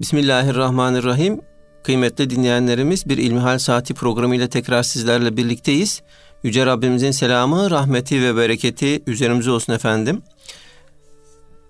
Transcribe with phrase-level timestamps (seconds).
[0.00, 1.40] Bismillahirrahmanirrahim.
[1.82, 6.02] Kıymetli dinleyenlerimiz bir İlmihal Saati programıyla tekrar sizlerle birlikteyiz.
[6.42, 10.22] Yüce Rabbimizin selamı, rahmeti ve bereketi üzerimize olsun efendim.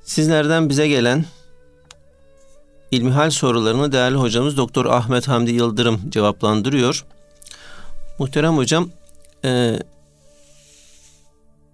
[0.02, 1.24] Sizlerden bize gelen
[2.90, 7.04] İlmihal sorularını değerli hocamız Doktor Ahmet Hamdi Yıldırım cevaplandırıyor.
[8.18, 8.90] Muhterem hocam,
[9.44, 9.78] e,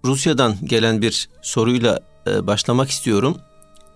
[0.05, 3.37] Rusya'dan gelen bir soruyla e, başlamak istiyorum.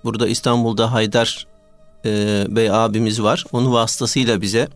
[0.03, 1.54] Burada İstanbul'da Haydar
[2.05, 3.45] e, Bey abimiz var.
[3.51, 4.67] Onun vasıtasıyla bize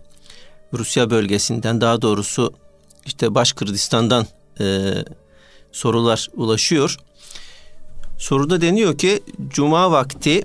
[0.74, 2.54] Rusya bölgesinden daha doğrusu
[3.06, 4.26] işte Başkırdistan'dan
[4.60, 4.94] e,
[5.72, 6.98] sorular ulaşıyor.
[8.18, 10.44] Soruda deniyor ki cuma vakti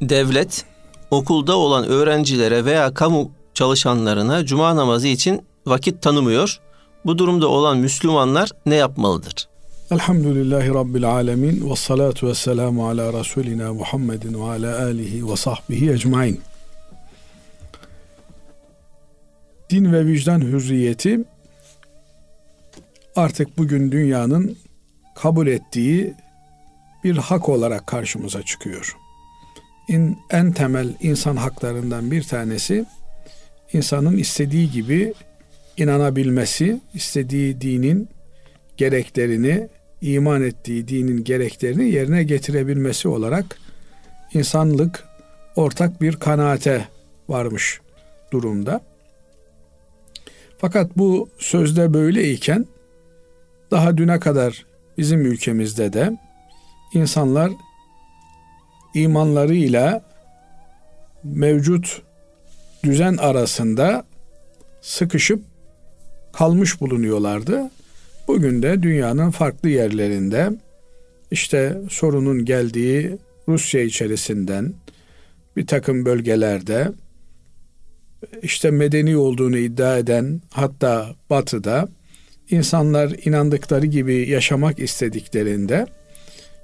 [0.00, 0.64] devlet
[1.10, 6.60] okulda olan öğrencilere veya kamu çalışanlarına cuma namazı için vakit tanımıyor.
[7.04, 9.48] Bu durumda olan Müslümanlar ne yapmalıdır?
[9.90, 15.90] Elhamdülillahi Rabbil alemin ve salatu ve selamu ala Resulina Muhammedin ve ala alihi ve sahbihi
[15.90, 16.40] ecmain.
[19.70, 21.20] Din ve vicdan hürriyeti
[23.16, 24.56] artık bugün dünyanın
[25.14, 26.14] kabul ettiği
[27.04, 28.96] bir hak olarak karşımıza çıkıyor.
[29.88, 32.84] In, en temel insan haklarından bir tanesi
[33.72, 35.14] insanın istediği gibi
[35.76, 38.08] inanabilmesi, istediği dinin
[38.76, 39.68] gereklerini,
[40.00, 43.58] iman ettiği dinin gereklerini yerine getirebilmesi olarak
[44.34, 45.04] insanlık
[45.56, 46.88] ortak bir kanaate
[47.28, 47.80] varmış
[48.32, 48.80] durumda.
[50.58, 52.66] Fakat bu sözde böyleyken
[53.70, 54.66] daha düne kadar
[54.98, 56.18] bizim ülkemizde de
[56.94, 57.52] insanlar
[58.94, 60.02] imanlarıyla
[61.24, 62.02] mevcut
[62.84, 64.04] düzen arasında
[64.80, 65.42] sıkışıp
[66.32, 67.70] kalmış bulunuyorlardı.
[68.28, 70.50] Bugün de dünyanın farklı yerlerinde
[71.30, 74.74] işte sorunun geldiği Rusya içerisinden
[75.56, 76.92] bir takım bölgelerde
[78.42, 81.88] işte medeni olduğunu iddia eden hatta batıda
[82.50, 85.86] insanlar inandıkları gibi yaşamak istediklerinde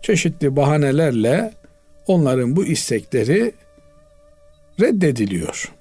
[0.02, 1.54] çeşitli bahanelerle
[2.06, 3.52] onların bu istekleri
[4.80, 5.72] reddediliyor.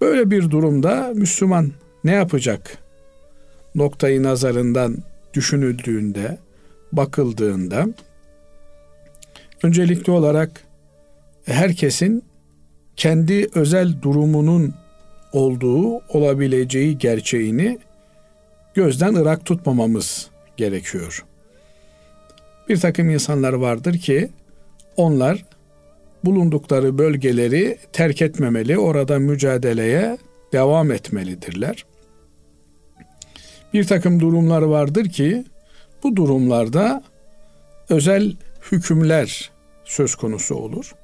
[0.00, 1.72] Böyle bir durumda Müslüman
[2.04, 2.78] ne yapacak?
[3.74, 4.96] Noktayı nazarından
[5.34, 6.38] düşünüldüğünde,
[6.92, 7.86] bakıldığında
[9.62, 10.64] öncelikli olarak
[11.44, 12.24] herkesin
[12.96, 14.74] kendi özel durumunun
[15.32, 17.78] olduğu, olabileceği gerçeğini
[18.74, 21.24] gözden ırak tutmamamız gerekiyor.
[22.68, 24.30] Bir takım insanlar vardır ki
[24.96, 25.44] onlar
[26.24, 30.18] bulundukları bölgeleri terk etmemeli, orada mücadeleye
[30.52, 31.84] devam etmelidirler.
[33.72, 35.44] Bir takım durumlar vardır ki
[36.02, 37.02] bu durumlarda
[37.88, 38.36] özel
[38.72, 39.50] hükümler
[39.84, 40.94] söz konusu olur.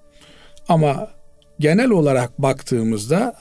[0.69, 1.11] Ama
[1.59, 3.35] genel olarak baktığımızda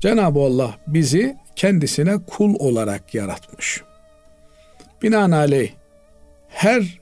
[0.00, 3.82] Cenab-ı Allah bizi kendisine kul olarak yaratmış.
[5.02, 5.70] Binaenaleyh
[6.48, 7.00] her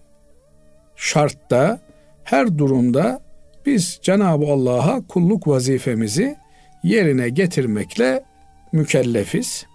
[0.96, 1.80] şartta,
[2.24, 3.20] her durumda
[3.66, 6.36] biz Cenab-ı Allah'a kulluk vazifemizi
[6.84, 8.24] yerine getirmekle
[8.72, 9.66] mükellefiz.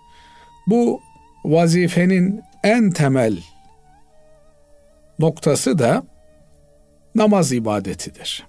[0.68, 1.02] Bu
[1.46, 3.38] vazifenin en temel
[5.20, 6.04] noktası da
[7.16, 8.48] namaz ibadetidir.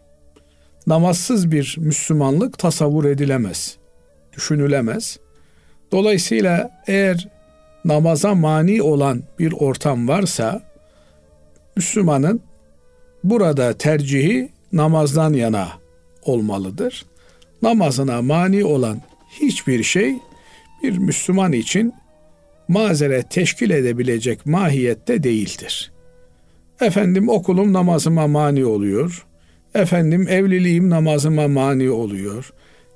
[0.86, 3.76] Namazsız bir Müslümanlık tasavvur edilemez,
[4.32, 5.18] düşünülemez.
[5.92, 7.28] Dolayısıyla eğer
[7.84, 10.62] namaza mani olan bir ortam varsa
[11.76, 12.40] Müslümanın
[13.24, 15.68] burada tercihi namazdan yana
[16.22, 17.06] olmalıdır.
[17.62, 19.00] Namazına mani olan
[19.40, 20.14] hiçbir şey
[20.82, 21.94] bir Müslüman için
[22.68, 25.92] mazeret teşkil edebilecek mahiyette değildir.
[26.80, 29.26] Efendim okulum namazıma mani oluyor.
[29.74, 32.52] Efendim evliliğim namazıma mani oluyor.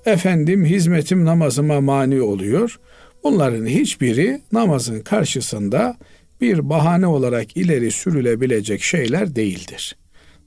[0.07, 2.81] Efendim hizmetim namazıma mani oluyor.
[3.25, 5.97] Bunların hiçbiri namazın karşısında
[6.41, 9.97] bir bahane olarak ileri sürülebilecek şeyler değildir.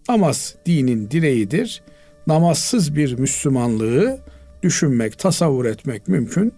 [0.09, 1.84] Namaz dinin direğidir.
[2.28, 4.20] Namazsız bir Müslümanlığı
[4.64, 6.53] düşünmek, tasavvur etmek mümkün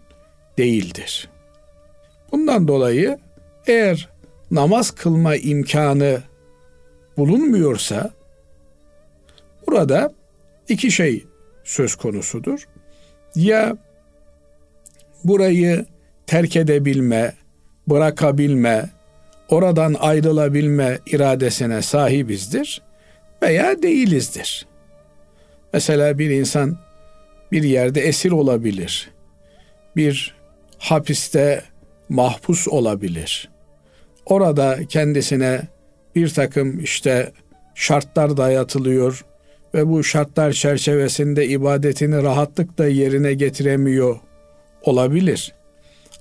[0.58, 1.30] değildir.
[2.32, 3.18] Bundan dolayı
[3.68, 4.10] eğer
[4.52, 6.22] namaz kılma imkanı
[7.18, 8.12] bulunmuyorsa
[9.68, 10.14] burada
[10.68, 11.26] iki şey
[11.64, 12.68] söz konusudur.
[13.36, 13.78] Ya
[15.24, 15.86] burayı
[16.28, 17.34] terk edebilme,
[17.88, 18.90] bırakabilme,
[19.50, 22.82] oradan ayrılabilme iradesine sahibizdir
[23.42, 24.68] veya değilizdir.
[25.74, 26.78] Mesela bir insan
[27.52, 29.12] bir yerde esir olabilir.
[29.96, 30.36] Bir
[30.78, 31.64] hapiste
[32.10, 33.50] mahpus olabilir.
[34.26, 35.62] Orada kendisine
[36.16, 37.32] bir takım işte
[37.76, 39.26] şartlar dayatılıyor,
[39.74, 44.20] ve bu şartlar çerçevesinde ibadetini rahatlıkla yerine getiremiyor
[44.82, 45.54] olabilir.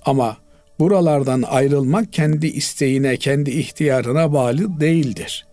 [0.05, 0.37] Ama
[0.79, 5.47] buralardan ayrılmak kendi isteğine, kendi ihtiyarına bağlı değildir.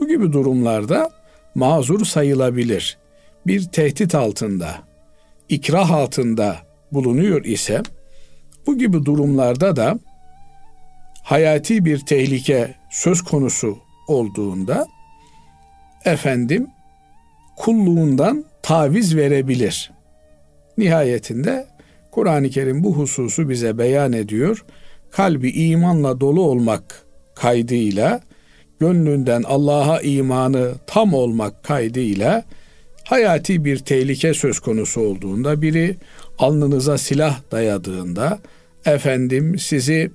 [0.00, 1.10] Bu gibi durumlarda
[1.54, 2.98] mazur sayılabilir.
[3.46, 4.74] Bir tehdit altında,
[5.48, 6.56] ikrah altında
[6.92, 7.82] bulunuyor ise
[8.66, 9.98] bu gibi durumlarda da
[11.22, 13.78] hayati bir tehlike söz konusu
[14.08, 14.86] olduğunda
[16.04, 16.66] efendim
[17.56, 19.92] kulluğundan taviz verebilir.
[20.78, 21.66] Nihayetinde
[22.10, 24.64] Kur'an-ı Kerim bu hususu bize beyan ediyor.
[25.10, 27.02] Kalbi imanla dolu olmak
[27.34, 28.20] kaydıyla,
[28.80, 32.44] gönlünden Allah'a imanı tam olmak kaydıyla
[33.04, 35.96] hayati bir tehlike söz konusu olduğunda biri
[36.38, 38.38] alnınıza silah dayadığında
[38.86, 40.10] efendim sizi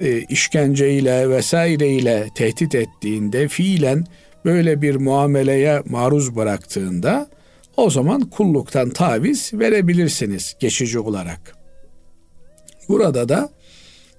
[0.00, 4.06] e, işkenceyle vesaireyle tehdit ettiğinde fiilen
[4.44, 7.28] böyle bir muameleye maruz bıraktığında
[7.76, 11.56] o zaman kulluktan taviz verebilirsiniz geçici olarak.
[12.88, 13.50] Burada da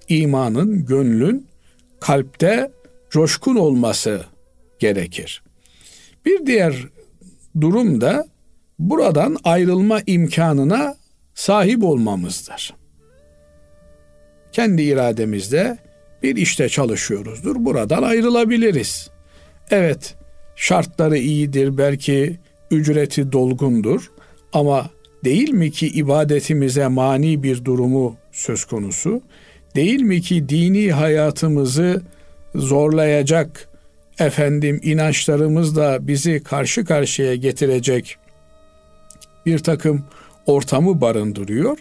[0.08, 1.46] imanın, gönlün
[2.00, 2.72] kalpte
[3.10, 4.24] coşkun olması
[4.78, 5.42] gerekir.
[6.24, 6.86] Bir diğer
[7.60, 8.26] durum da
[8.78, 10.96] buradan ayrılma imkanına
[11.34, 12.74] sahip olmamızdır.
[14.52, 15.78] Kendi irademizde
[16.22, 17.56] bir işte çalışıyoruzdur.
[17.58, 19.10] Buradan ayrılabiliriz.
[19.70, 20.14] Evet,
[20.56, 22.38] şartları iyidir, belki
[22.70, 24.10] ücreti dolgundur
[24.52, 24.90] ama
[25.24, 29.22] değil mi ki ibadetimize mani bir durumu söz konusu?
[29.76, 32.02] Değil mi ki dini hayatımızı
[32.54, 33.68] zorlayacak
[34.18, 38.16] efendim inançlarımızla bizi karşı karşıya getirecek
[39.46, 40.04] bir takım
[40.46, 41.78] ortamı barındırıyor.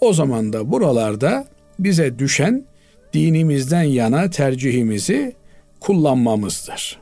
[0.00, 1.46] O zaman da buralarda
[1.78, 2.64] bize düşen
[3.12, 5.36] dinimizden yana tercihimizi
[5.80, 7.00] kullanmamızdır.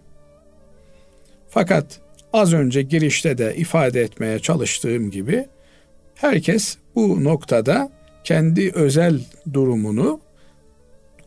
[1.49, 2.00] Fakat
[2.32, 5.47] az önce girişte de ifade etmeye çalıştığım gibi
[6.15, 7.93] herkes bu noktada
[8.25, 9.21] kendi özel
[9.53, 10.21] durumunu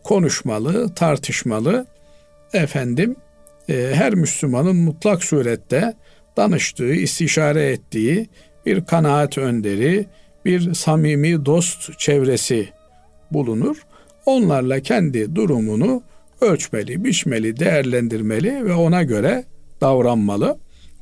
[0.04, 1.86] konuşmalı, tartışmalı.
[2.54, 3.16] Efendim
[3.70, 5.94] e, her Müslümanın mutlak surette
[6.38, 8.30] danıştığı, istişare ettiği
[8.66, 10.06] bir kanaat önderi,
[10.46, 12.70] bir samimi dost çevresi
[13.32, 13.78] bulunur.
[14.26, 16.04] Onlarla kendi durumunu
[16.42, 19.44] ölçmeli, biçmeli, değerlendirmeli ve ona göre
[19.82, 20.58] davranmalı.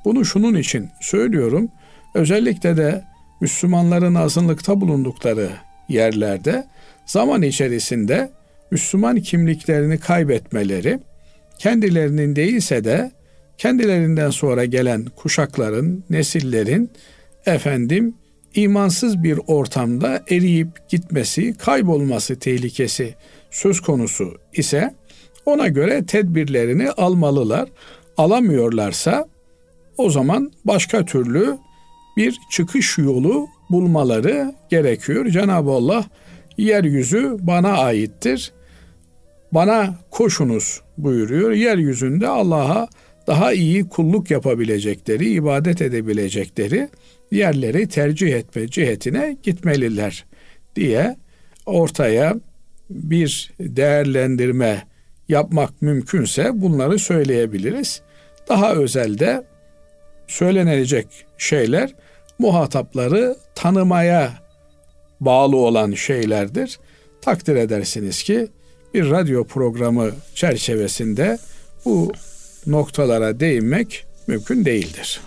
[0.06, 1.69] Bunu şunun için söylüyorum.
[2.16, 3.04] Özellikle de
[3.42, 5.50] Müslümanların azınlıkta bulundukları
[5.89, 6.68] yerlerde
[7.06, 8.31] zaman içerisinde
[8.72, 11.00] Müslüman kimliklerini kaybetmeleri,
[11.60, 13.12] kendilerinin değilse de
[13.57, 16.92] kendilerinden sonra gelen kuşakların, nesillerin
[17.45, 18.16] efendim
[18.56, 23.16] imansız bir ortamda eriyip gitmesi, kaybolması tehlikesi
[23.52, 24.96] söz konusu ise
[25.46, 27.69] ona göre tedbirlerini almalılar.
[28.18, 29.28] Alamıyorlarsa
[29.98, 31.57] o zaman başka türlü
[32.18, 35.25] bir çıkış yolu bulmaları gerekiyor.
[35.25, 36.06] Cenab-ı Allah
[36.58, 38.54] yeryüzü bana aittir.
[39.51, 41.51] Bana koşunuz buyuruyor.
[41.51, 42.88] Yeryüzünde Allah'a
[43.28, 46.90] daha iyi kulluk yapabilecekleri, ibadet edebilecekleri
[47.31, 50.25] yerleri tercih etme cihetine gitmeliler
[50.75, 51.18] diye
[51.66, 52.36] ortaya
[52.89, 54.88] bir değerlendirme
[55.30, 58.01] yapmak mümkünse bunları söyleyebiliriz.
[58.50, 59.44] Daha özelde
[60.27, 61.07] söylenilecek
[61.38, 61.95] şeyler
[62.39, 64.33] muhatapları tanımaya
[65.20, 66.79] bağlı olan şeylerdir.
[67.22, 68.48] Takdir edersiniz ki
[68.94, 71.38] bir radyo programı çerçevesinde
[71.86, 72.12] bu
[72.67, 75.22] noktalara değinmek mümkün değildir.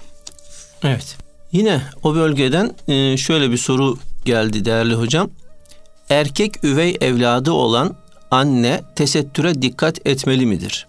[0.85, 1.28] Evet.
[1.53, 5.31] Yine o bölgeden e, şöyle bir soru geldi değerli hocam.
[6.11, 7.97] Erkek üvey evladı olan
[8.31, 10.89] anne tesettüre dikkat etmeli midir?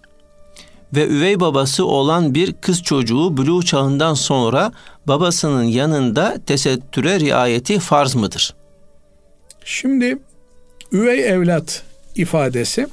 [0.94, 4.72] Ve üvey babası olan bir kız çocuğu buluğ çağından sonra
[5.06, 8.54] babasının yanında tesettüre riayeti farz mıdır?
[9.64, 10.18] Şimdi
[10.92, 11.82] üvey evlat
[12.14, 12.86] ifadesi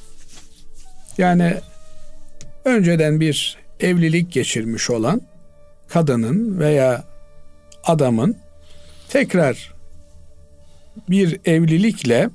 [1.17, 1.57] yani
[2.65, 5.21] önceden bir evlilik geçirmiş olan
[5.89, 7.03] kadının veya
[7.87, 8.37] adamın
[9.09, 9.73] tekrar
[11.09, 12.29] bir evlilikle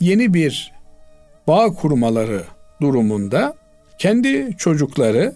[0.00, 0.72] yeni bir
[1.46, 2.44] bağ kurmaları
[2.80, 3.56] durumunda
[3.98, 5.34] kendi çocukları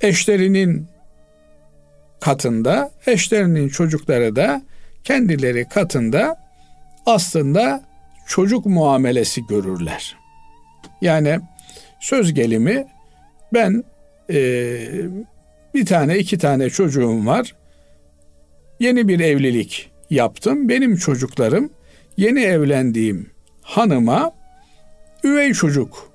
[0.00, 0.86] eşlerinin
[2.20, 4.62] katında, eşlerinin çocukları da
[5.04, 6.36] kendileri katında
[7.06, 7.84] aslında
[8.26, 10.16] çocuk muamelesi görürler.
[11.00, 11.40] Yani
[12.00, 12.86] söz gelimi
[13.52, 13.84] ben
[14.30, 14.38] e,
[15.74, 17.54] bir tane iki tane çocuğum var.
[18.80, 20.68] Yeni bir evlilik yaptım.
[20.68, 21.70] Benim çocuklarım
[22.16, 23.30] yeni evlendiğim
[23.62, 24.32] hanıma
[25.24, 26.10] üvey çocuk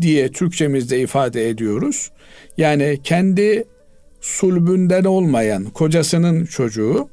[0.00, 2.10] diye Türkçemizde ifade ediyoruz.
[2.56, 3.64] Yani kendi
[4.20, 7.08] sulbünden olmayan kocasının çocuğu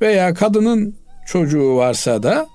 [0.00, 2.46] veya kadının çocuğu varsa da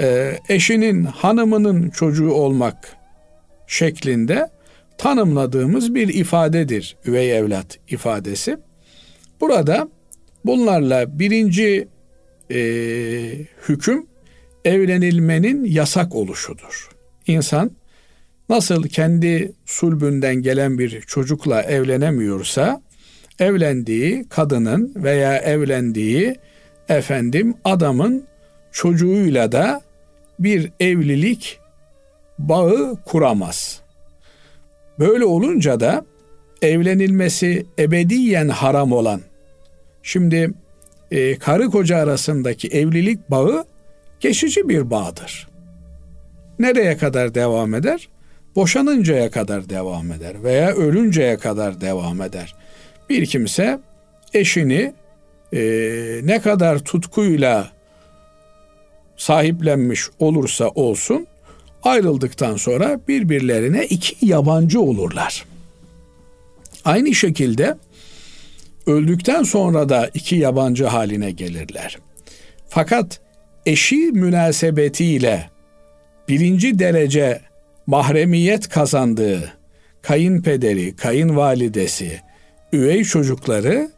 [0.00, 2.96] e, eşinin hanımının çocuğu olmak
[3.66, 4.50] şeklinde
[4.98, 8.56] tanımladığımız bir ifadedir üvey evlat ifadesi.
[9.40, 9.88] Burada
[10.44, 11.88] bunlarla birinci
[12.50, 12.58] e,
[13.68, 14.06] hüküm
[14.64, 16.90] evlenilmenin yasak oluşudur.
[17.26, 17.70] İnsan
[18.48, 22.82] nasıl kendi sulbünden gelen bir çocukla evlenemiyorsa
[23.38, 26.36] evlendiği kadının veya evlendiği
[26.88, 28.24] efendim adamın
[28.72, 29.82] çocuğuyla da
[30.38, 31.60] bir evlilik
[32.38, 33.83] bağı kuramaz.
[34.98, 36.04] Böyle olunca da
[36.62, 39.20] evlenilmesi ebediyen haram olan
[40.02, 40.50] şimdi
[41.10, 43.64] e, karı koca arasındaki evlilik bağı
[44.20, 45.48] geçici bir bağdır.
[46.58, 48.08] Nereye kadar devam eder?
[48.56, 52.54] Boşanıncaya kadar devam eder veya ölünceye kadar devam eder.
[53.10, 53.78] Bir kimse
[54.34, 54.94] eşini
[55.52, 55.60] e,
[56.24, 57.70] ne kadar tutkuyla
[59.16, 61.26] sahiplenmiş olursa olsun
[61.84, 65.44] ayrıldıktan sonra birbirlerine iki yabancı olurlar.
[66.84, 67.76] Aynı şekilde
[68.86, 71.98] öldükten sonra da iki yabancı haline gelirler.
[72.68, 73.20] Fakat
[73.66, 75.50] eşi münasebetiyle
[76.28, 77.40] birinci derece
[77.86, 79.52] mahremiyet kazandığı
[80.02, 82.20] kayınpederi, kayınvalidesi,
[82.72, 83.90] üvey çocukları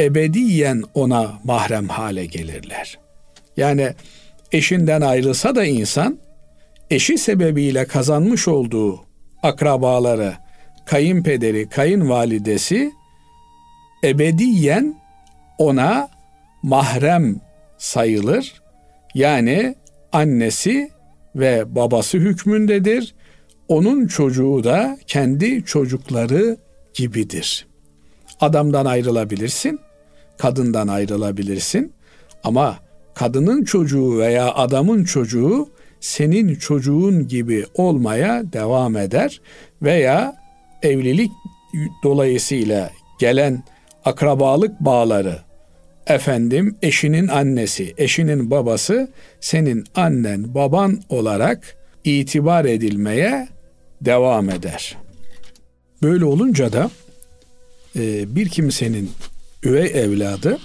[0.00, 2.98] ebediyen ona mahrem hale gelirler.
[3.56, 3.92] Yani
[4.52, 6.18] eşinden ayrılsa da insan
[6.92, 9.00] eşi sebebiyle kazanmış olduğu
[9.42, 10.34] akrabaları,
[10.84, 12.92] kayınpederi, kayınvalidesi
[14.04, 14.96] ebediyen
[15.58, 16.08] ona
[16.62, 17.40] mahrem
[17.78, 18.62] sayılır.
[19.14, 19.74] Yani
[20.12, 20.90] annesi
[21.36, 23.14] ve babası hükmündedir.
[23.68, 26.56] Onun çocuğu da kendi çocukları
[26.94, 27.66] gibidir.
[28.40, 29.80] Adamdan ayrılabilirsin,
[30.38, 31.92] kadından ayrılabilirsin
[32.44, 32.78] ama
[33.14, 35.68] kadının çocuğu veya adamın çocuğu
[36.02, 39.40] senin çocuğun gibi olmaya devam eder
[39.82, 40.36] veya
[40.82, 41.30] evlilik
[42.04, 43.64] dolayısıyla gelen
[44.04, 45.38] akrabalık bağları
[46.06, 53.48] efendim eşinin annesi, eşinin babası senin annen, baban olarak itibar edilmeye
[54.00, 54.96] devam eder.
[56.02, 56.90] Böyle olunca da
[57.96, 59.10] e, bir kimsenin
[59.64, 60.58] üvey evladı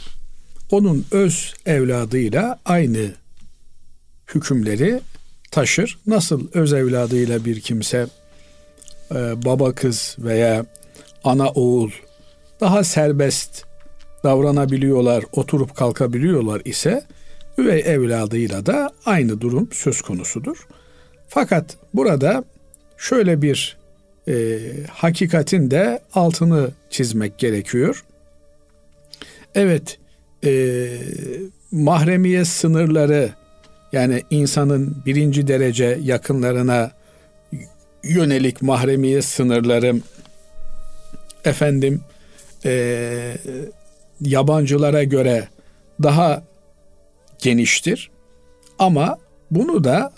[0.71, 3.11] onun öz evladıyla aynı
[4.35, 4.99] hükümleri
[5.51, 5.99] taşır.
[6.07, 8.07] Nasıl öz evladıyla bir kimse
[9.11, 10.65] e, baba kız veya
[11.23, 11.91] ana oğul
[12.61, 13.65] daha serbest
[14.23, 17.03] davranabiliyorlar, oturup kalkabiliyorlar ise
[17.57, 20.67] üvey evladıyla da aynı durum söz konusudur.
[21.27, 22.43] Fakat burada
[22.97, 23.77] şöyle bir
[24.27, 24.59] e,
[24.91, 28.05] hakikatin de altını çizmek gerekiyor.
[29.55, 29.99] Evet,
[30.43, 30.87] e,
[31.71, 33.31] mahremiyet sınırları
[33.91, 36.91] yani insanın birinci derece yakınlarına
[38.03, 39.95] yönelik mahremiyet sınırları
[41.45, 42.01] efendim
[42.65, 43.37] e,
[44.21, 45.47] yabancılara göre
[46.03, 46.43] daha
[47.39, 48.11] geniştir.
[48.79, 49.17] Ama
[49.51, 50.13] bunu da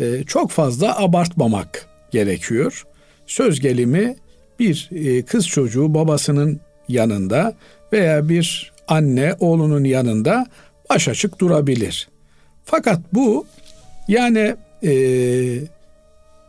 [0.00, 2.86] e, çok fazla abartmamak gerekiyor.
[3.26, 4.16] Söz gelimi
[4.58, 7.54] bir e, kız çocuğu babasının yanında
[7.92, 10.46] veya bir anne oğlunun yanında
[10.90, 12.08] baş açık durabilir.
[12.64, 13.46] Fakat bu
[14.08, 14.54] yani
[14.84, 14.92] e,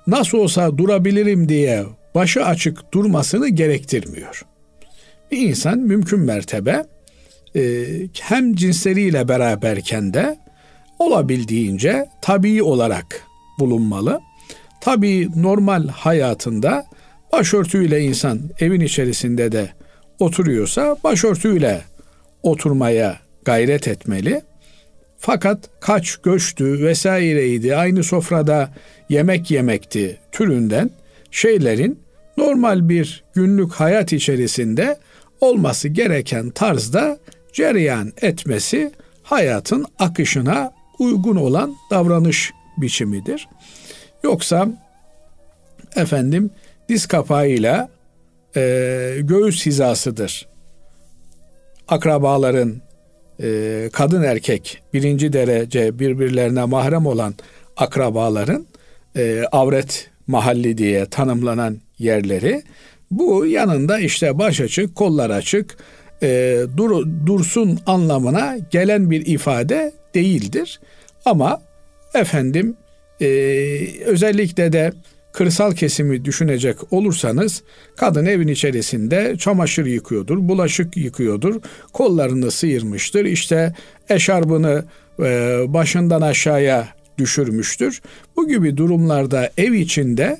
[0.07, 1.83] nasıl olsa durabilirim diye
[2.15, 4.45] başı açık durmasını gerektirmiyor.
[5.31, 6.85] Bir insan mümkün mertebe
[7.55, 7.85] e,
[8.21, 10.37] hem cinsleriyle beraberken de
[10.99, 13.23] olabildiğince tabii olarak
[13.59, 14.21] bulunmalı.
[14.81, 16.85] Tabii normal hayatında
[17.31, 19.69] başörtüyle insan evin içerisinde de
[20.19, 21.81] oturuyorsa başörtüyle
[22.43, 24.41] oturmaya gayret etmeli.
[25.17, 28.69] Fakat kaç göçtü vesaireydi aynı sofrada
[29.09, 30.89] yemek yemekti türünden
[31.31, 31.99] şeylerin
[32.37, 34.99] normal bir günlük hayat içerisinde
[35.41, 37.17] olması gereken tarzda
[37.53, 38.91] cereyan etmesi
[39.23, 43.47] hayatın akışına uygun olan davranış biçimidir.
[44.23, 44.67] Yoksa
[45.95, 46.49] efendim
[46.89, 47.89] diz kapağıyla
[48.55, 48.61] e,
[49.19, 50.47] göğüs hizasıdır.
[51.87, 52.81] Akrabaların
[53.43, 57.33] e, kadın erkek birinci derece birbirlerine mahrem olan
[57.77, 58.65] akrabaların
[59.17, 62.63] e, avret mahalli diye tanımlanan yerleri
[63.11, 65.77] bu yanında işte baş açık, kollar açık,
[66.23, 70.79] e, dur, dursun anlamına gelen bir ifade değildir.
[71.25, 71.61] Ama
[72.13, 72.77] efendim
[73.21, 73.27] e,
[74.05, 74.91] özellikle de
[75.35, 77.63] kırsal kesimi düşünecek olursanız
[77.95, 81.61] kadın evin içerisinde çamaşır yıkıyordur, bulaşık yıkıyordur,
[81.93, 83.73] kollarını sıyırmıştır, işte
[84.09, 84.85] eşarbını
[85.19, 85.23] e,
[85.67, 86.87] başından aşağıya
[87.17, 88.01] düşürmüştür.
[88.35, 90.39] Bu gibi durumlarda ev içinde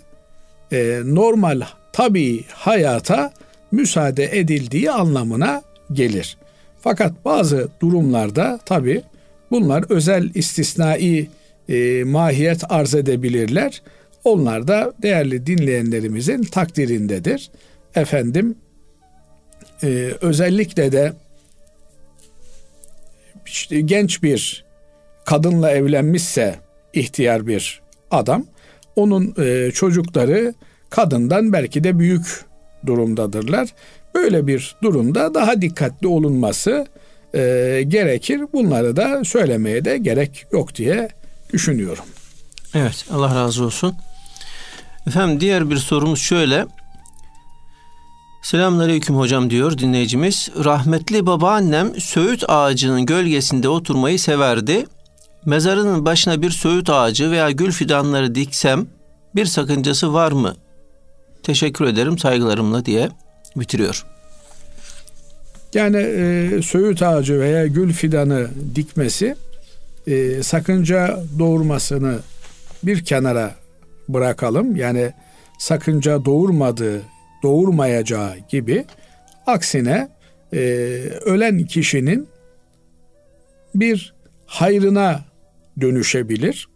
[0.72, 1.62] e, normal
[1.94, 3.34] tabii hayata
[3.72, 5.62] müsaade edildiği anlamına
[5.92, 6.38] gelir.
[6.82, 9.02] Fakat bazı durumlarda tabi
[9.52, 11.30] bunlar özel istisnai
[11.70, 13.82] e, mahiyet arz edebilirler.
[14.26, 17.52] Onlar da değerli dinleyenlerimizin takdirindedir.
[17.96, 18.56] Efendim
[19.84, 21.14] e, özellikle de
[23.46, 24.66] işte genç bir
[25.26, 26.56] kadınla evlenmişse
[26.94, 28.46] ihtiyar bir adam
[28.96, 30.54] onun e, çocukları
[30.90, 32.46] kadından belki de büyük
[32.86, 33.70] durumdadırlar.
[34.16, 36.88] Böyle bir durumda daha dikkatli olunması
[37.34, 38.42] e, gerekir.
[38.54, 41.10] Bunları da söylemeye de gerek yok diye
[41.54, 42.06] düşünüyorum.
[42.76, 43.96] Evet Allah razı olsun.
[45.08, 46.68] Efendim diğer bir sorumuz şöyle.
[48.44, 50.50] Selamünaleyküm hocam diyor dinleyicimiz.
[50.64, 54.86] Rahmetli babaannem söğüt ağacının gölgesinde oturmayı severdi.
[55.46, 58.88] Mezarının başına bir söğüt ağacı veya gül fidanları diksem
[59.36, 60.56] bir sakıncası var mı?
[61.44, 63.10] Teşekkür ederim saygılarımla diye
[63.56, 64.06] bitiriyor.
[65.74, 69.36] Yani e, söğüt ağacı veya gül fidanı dikmesi
[70.08, 72.20] e, sakınca doğurmasını
[72.84, 73.56] bir kenara
[74.10, 74.76] bırakalım.
[74.76, 75.12] Yani
[75.60, 77.02] sakınca doğurmadığı,
[77.44, 78.86] doğurmayacağı gibi
[79.48, 80.10] aksine
[80.54, 80.58] e,
[81.26, 82.28] ölen kişinin
[83.76, 84.14] bir
[84.46, 85.26] hayrına
[85.82, 86.68] dönüşebilir.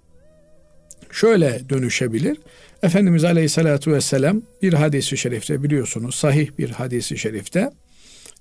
[1.12, 2.38] Şöyle dönüşebilir.
[2.84, 7.72] Efendimiz Aleyhisselatü Vesselam bir hadisi şerifte biliyorsunuz sahih bir hadisi şerifte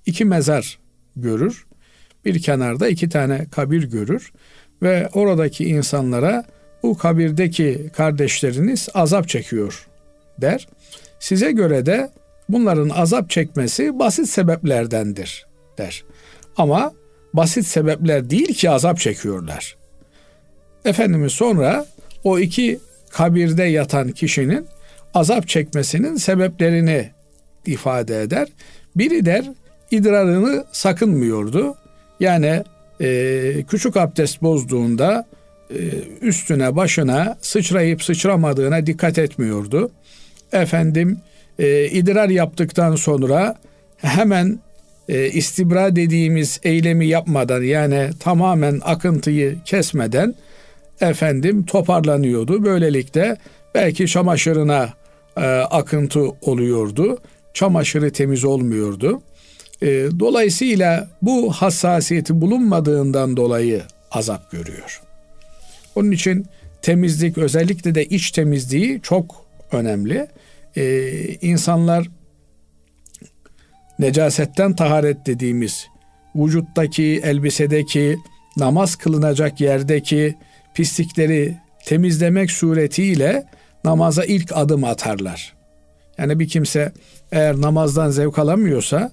[0.05, 0.79] iki mezar
[1.15, 1.65] görür.
[2.25, 4.31] Bir kenarda iki tane kabir görür
[4.81, 6.45] ve oradaki insanlara
[6.83, 9.87] bu kabirdeki kardeşleriniz azap çekiyor
[10.37, 10.67] der.
[11.19, 12.09] Size göre de
[12.49, 16.03] bunların azap çekmesi basit sebeplerdendir der.
[16.57, 16.93] Ama
[17.33, 19.77] basit sebepler değil ki azap çekiyorlar.
[20.85, 21.85] Efendimiz sonra
[22.23, 24.67] o iki kabirde yatan kişinin
[25.13, 27.09] azap çekmesinin sebeplerini
[27.65, 28.47] ifade eder.
[28.95, 29.45] Biri der
[29.91, 31.75] idrarını sakınmıyordu.
[32.19, 32.63] Yani
[33.01, 35.27] e, küçük abdest bozduğunda
[36.21, 39.91] üstüne başına sıçrayıp sıçramadığına dikkat etmiyordu.
[40.51, 41.19] Efendim
[41.59, 43.55] e, idrar yaptıktan sonra
[43.97, 44.59] hemen
[45.09, 50.35] e, istibra dediğimiz eylemi yapmadan yani tamamen akıntıyı kesmeden
[51.01, 52.63] efendim toparlanıyordu.
[52.65, 53.37] Böylelikle
[53.75, 54.89] belki çamaşırına
[55.37, 57.17] e, akıntı oluyordu.
[57.53, 59.21] Çamaşırı temiz olmuyordu.
[59.81, 59.87] E,
[60.19, 65.08] dolayısıyla bu hassasiyeti bulunmadığından dolayı azap görüyor.
[65.99, 66.45] Onun için
[66.81, 70.27] temizlik özellikle de iç temizliği çok önemli.
[70.75, 72.07] E, insanlar
[73.99, 75.87] necasetten taharet dediğimiz
[76.35, 78.17] vücuttaki, elbisedeki,
[78.57, 80.35] namaz kılınacak yerdeki
[80.73, 83.43] pislikleri temizlemek suretiyle
[83.83, 85.53] namaza ilk adım atarlar.
[86.17, 86.91] Yani bir kimse
[87.31, 89.11] eğer namazdan zevk alamıyorsa,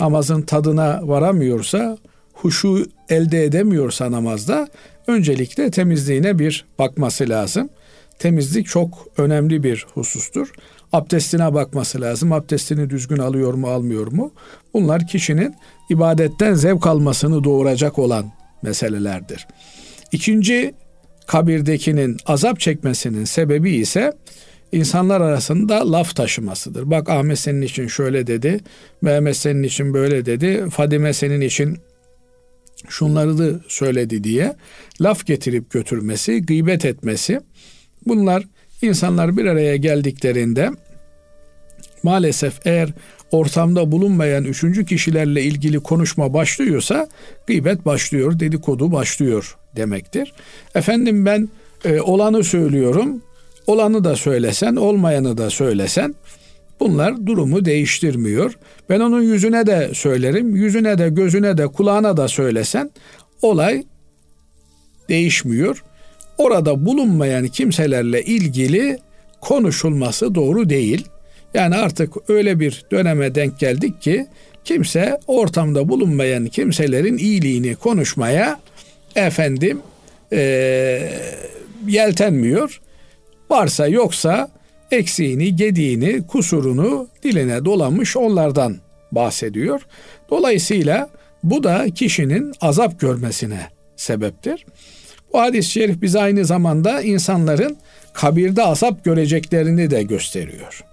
[0.00, 1.98] namazın tadına varamıyorsa,
[2.36, 4.68] huşu elde edemiyorsa namazda
[5.06, 7.68] öncelikle temizliğine bir bakması lazım.
[8.18, 10.52] Temizlik çok önemli bir husustur.
[10.92, 12.32] Abdestine bakması lazım.
[12.32, 14.32] Abdestini düzgün alıyor mu almıyor mu?
[14.74, 15.54] Bunlar kişinin
[15.90, 19.46] ibadetten zevk almasını doğuracak olan meselelerdir.
[20.12, 20.74] İkinci
[21.26, 24.12] kabirdekinin azap çekmesinin sebebi ise
[24.72, 26.90] insanlar arasında laf taşımasıdır.
[26.90, 28.60] Bak Ahmet senin için şöyle dedi,
[29.02, 31.78] Mehmet senin için böyle dedi, Fadime senin için
[32.88, 34.56] şunları da söyledi diye
[35.00, 37.40] laf getirip götürmesi, gıybet etmesi.
[38.06, 38.44] Bunlar
[38.82, 40.70] insanlar bir araya geldiklerinde
[42.02, 42.92] maalesef eğer
[43.30, 47.08] ortamda bulunmayan üçüncü kişilerle ilgili konuşma başlıyorsa
[47.46, 50.32] gıybet başlıyor, dedikodu başlıyor demektir.
[50.74, 51.48] Efendim ben
[51.84, 53.22] e, olanı söylüyorum,
[53.66, 56.14] olanı da söylesen, olmayanı da söylesen
[56.80, 58.58] bunlar durumu değiştirmiyor.
[58.88, 62.90] Ben onun yüzüne de söylerim, yüzüne de, gözüne de, kulağına da söylesen
[63.42, 63.84] olay
[65.08, 65.84] değişmiyor.
[66.38, 68.98] Orada bulunmayan kimselerle ilgili
[69.40, 71.08] konuşulması doğru değil.
[71.54, 74.26] Yani artık öyle bir döneme denk geldik ki
[74.64, 78.60] kimse ortamda bulunmayan kimselerin iyiliğini konuşmaya
[79.16, 79.80] efendim
[80.32, 80.40] e,
[81.86, 82.80] yeltenmiyor.
[83.50, 84.50] Varsa yoksa
[84.90, 88.76] eksiğini, gediğini, kusurunu diline dolamış onlardan
[89.12, 89.80] bahsediyor.
[90.30, 91.08] Dolayısıyla
[91.42, 93.60] bu da kişinin azap görmesine
[93.96, 94.66] sebeptir.
[95.32, 97.76] O hadis-i şerif bize aynı zamanda insanların
[98.12, 100.84] kabirde azap göreceklerini de gösteriyor.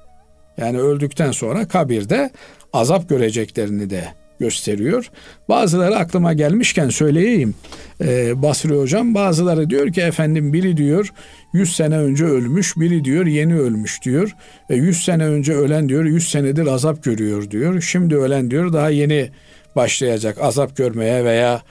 [0.57, 2.31] Yani öldükten sonra kabirde
[2.73, 4.07] azap göreceklerini de
[4.39, 5.09] gösteriyor.
[5.49, 7.55] Bazıları aklıma gelmişken söyleyeyim.
[8.01, 11.13] Ee, Basri hocam bazıları diyor ki efendim biri diyor
[11.53, 14.35] 100 sene önce ölmüş, biri diyor yeni ölmüş diyor.
[14.69, 17.81] E, 100 sene önce ölen diyor 100 senedir azap görüyor diyor.
[17.81, 19.29] Şimdi ölen diyor daha yeni
[19.75, 21.61] başlayacak azap görmeye veya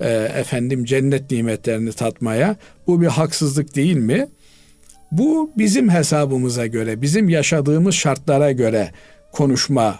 [0.00, 2.56] e, efendim cennet nimetlerini tatmaya.
[2.86, 4.28] Bu bir haksızlık değil mi?
[5.12, 8.90] Bu bizim hesabımıza göre, bizim yaşadığımız şartlara göre
[9.32, 9.98] konuşma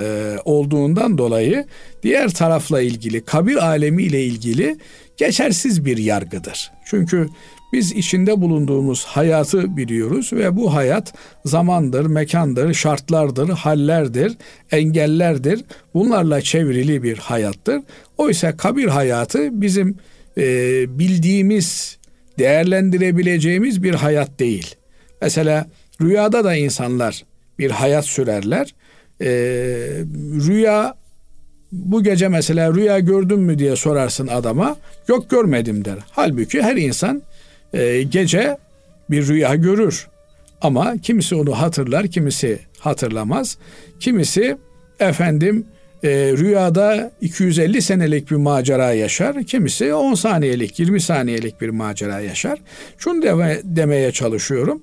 [0.00, 1.66] e, olduğundan dolayı
[2.02, 4.78] diğer tarafla ilgili, kabir alemi ile ilgili
[5.16, 6.72] geçersiz bir yargıdır.
[6.84, 7.28] Çünkü
[7.72, 11.14] biz içinde bulunduğumuz hayatı biliyoruz ve bu hayat
[11.44, 14.32] zamandır, mekandır, şartlardır, hallerdir,
[14.70, 15.64] engellerdir.
[15.94, 17.80] Bunlarla çevrili bir hayattır.
[18.18, 19.96] Oysa kabir hayatı bizim
[20.38, 20.44] e,
[20.98, 21.98] bildiğimiz,
[22.38, 24.74] değerlendirebileceğimiz bir hayat değil.
[25.22, 25.66] Mesela
[26.00, 27.24] rüyada da insanlar
[27.58, 28.74] bir hayat sürerler.
[29.22, 29.28] E,
[30.46, 30.94] rüya
[31.72, 34.76] bu gece mesela rüya gördün mü diye sorarsın adama.
[35.08, 35.98] Yok görmedim der.
[36.10, 37.22] Halbuki her insan
[37.72, 38.56] e, gece
[39.10, 40.08] bir rüya görür.
[40.60, 43.58] Ama kimisi onu hatırlar, kimisi hatırlamaz.
[44.00, 44.56] Kimisi
[45.00, 45.66] efendim
[46.02, 49.44] e, rüyada 250 senelik bir macera yaşar.
[49.44, 52.58] Kimisi 10 saniyelik, 20 saniyelik bir macera yaşar.
[52.98, 54.82] Şunu deme, demeye çalışıyorum.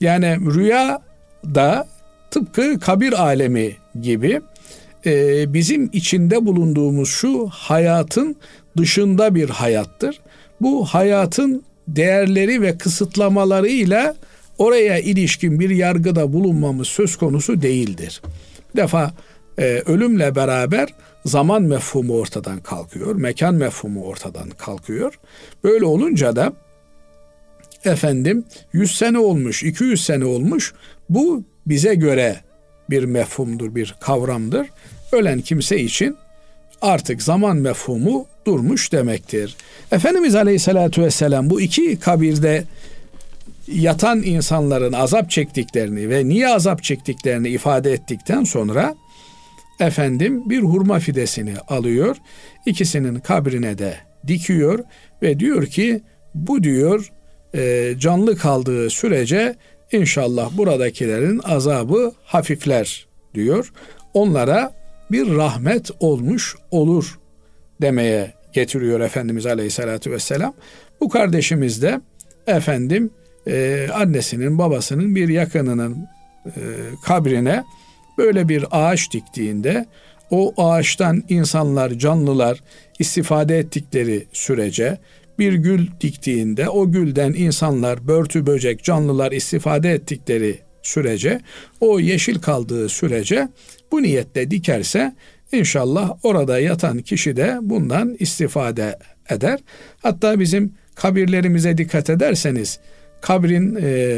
[0.00, 1.02] Yani rüya
[1.44, 1.88] da
[2.36, 4.40] tıpkı kabir alemi gibi
[5.06, 8.36] e, bizim içinde bulunduğumuz şu hayatın
[8.76, 10.20] dışında bir hayattır.
[10.60, 14.16] Bu hayatın değerleri ve kısıtlamalarıyla
[14.58, 18.22] oraya ilişkin bir yargıda bulunmamız söz konusu değildir.
[18.74, 19.14] Bir defa
[19.58, 20.88] e, ölümle beraber
[21.24, 25.18] zaman mefhumu ortadan kalkıyor, mekan mefhumu ortadan kalkıyor.
[25.64, 26.52] Böyle olunca da
[27.84, 30.74] efendim 100 sene olmuş, 200 sene olmuş
[31.10, 32.36] bu bize göre
[32.90, 34.66] bir mefhumdur, bir kavramdır.
[35.12, 36.16] Ölen kimse için
[36.82, 39.56] artık zaman mefhumu durmuş demektir.
[39.92, 42.64] Efendimiz Aleyhisselatü Vesselam bu iki kabirde
[43.68, 48.94] yatan insanların azap çektiklerini ve niye azap çektiklerini ifade ettikten sonra
[49.80, 52.16] efendim bir hurma fidesini alıyor.
[52.66, 54.78] ikisinin kabrine de dikiyor
[55.22, 56.00] ve diyor ki
[56.34, 57.10] bu diyor
[57.98, 59.56] canlı kaldığı sürece
[59.92, 63.72] inşallah buradakilerin azabı hafifler diyor.
[64.14, 64.72] Onlara
[65.10, 67.18] bir rahmet olmuş olur
[67.80, 70.54] demeye getiriyor Efendimiz Aleyhisselatü Vesselam.
[71.00, 72.00] Bu kardeşimiz de
[72.46, 73.10] efendim
[73.46, 76.08] e, annesinin babasının bir yakınının
[76.46, 76.50] e,
[77.04, 77.64] kabrine
[78.18, 79.86] böyle bir ağaç diktiğinde
[80.30, 82.60] o ağaçtan insanlar, canlılar
[82.98, 84.98] istifade ettikleri sürece
[85.38, 91.40] bir gül diktiğinde o gülden insanlar, börtü böcek, canlılar istifade ettikleri sürece
[91.80, 93.48] o yeşil kaldığı sürece
[93.92, 95.12] bu niyetle dikerse
[95.52, 98.98] İnşallah orada yatan kişi de bundan istifade
[99.30, 99.60] eder.
[100.02, 102.78] Hatta bizim kabirlerimize dikkat ederseniz
[103.20, 104.14] kabrin e,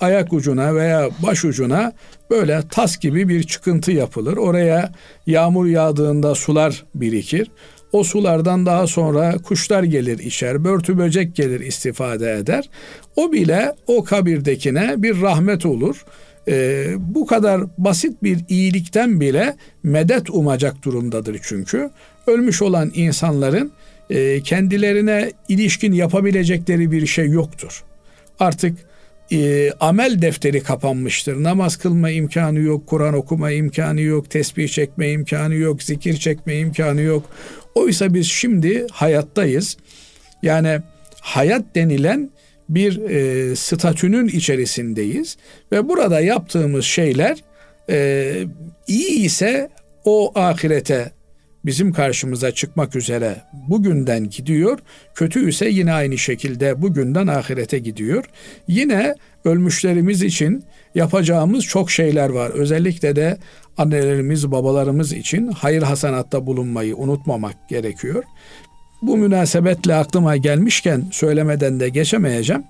[0.00, 1.92] ayak ucuna veya baş ucuna
[2.30, 4.36] böyle tas gibi bir çıkıntı yapılır.
[4.36, 4.92] Oraya
[5.26, 7.50] yağmur yağdığında sular birikir.
[7.94, 12.70] O sulardan daha sonra kuşlar gelir içer, börtü böcek gelir istifade eder.
[13.16, 16.04] O bile o kabirdekine bir rahmet olur
[16.48, 21.90] e, bu kadar basit bir iyilikten bile medet umacak durumdadır çünkü.
[22.26, 23.72] Ölmüş olan insanların
[24.10, 27.84] e, kendilerine ilişkin yapabilecekleri bir şey yoktur.
[28.38, 28.78] Artık
[29.32, 31.42] e, amel defteri kapanmıştır.
[31.42, 37.00] Namaz kılma imkanı yok, Kur'an okuma imkanı yok, tesbih çekme imkanı yok, zikir çekme imkanı
[37.00, 37.30] yok.
[37.74, 39.76] Oysa biz şimdi hayattayız.
[40.42, 40.80] Yani
[41.20, 42.30] hayat denilen
[42.68, 45.36] bir e, statünün içerisindeyiz
[45.72, 47.38] ve burada yaptığımız şeyler
[47.90, 48.46] e,
[48.86, 49.70] iyi ise
[50.04, 51.10] o ahirete
[51.66, 54.78] bizim karşımıza çıkmak üzere bugünden gidiyor.
[55.14, 58.24] Kötü ise yine aynı şekilde bugünden ahirete gidiyor.
[58.68, 62.50] Yine ölmüşlerimiz için yapacağımız çok şeyler var.
[62.50, 63.38] Özellikle de
[63.78, 68.24] annelerimiz, babalarımız için hayır hasanatta bulunmayı unutmamak gerekiyor.
[69.02, 72.64] Bu münasebetle aklıma gelmişken söylemeden de geçemeyeceğim.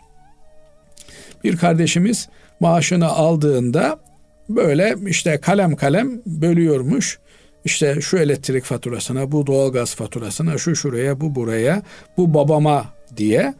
[1.44, 2.28] Bir kardeşimiz
[2.60, 3.98] maaşını aldığında
[4.48, 7.18] böyle işte kalem kalem bölüyormuş.
[7.64, 11.82] İşte şu elektrik faturasına, bu doğalgaz faturasına, şu şuraya, bu buraya,
[12.16, 12.84] bu babama
[13.16, 13.54] diye.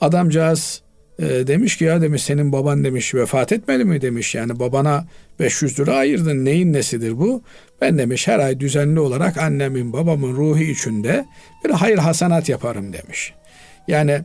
[0.00, 0.82] Adamcağız
[1.18, 4.34] e, demiş ki ya demiş senin baban demiş vefat etmeli mi demiş.
[4.34, 5.06] Yani babana
[5.40, 7.42] 500 lira ayırdın neyin nesidir bu?
[7.80, 11.24] Ben demiş her ay düzenli olarak annemin babamın ruhu içinde
[11.64, 13.32] bir hayır hasanat yaparım demiş.
[13.88, 14.20] Yani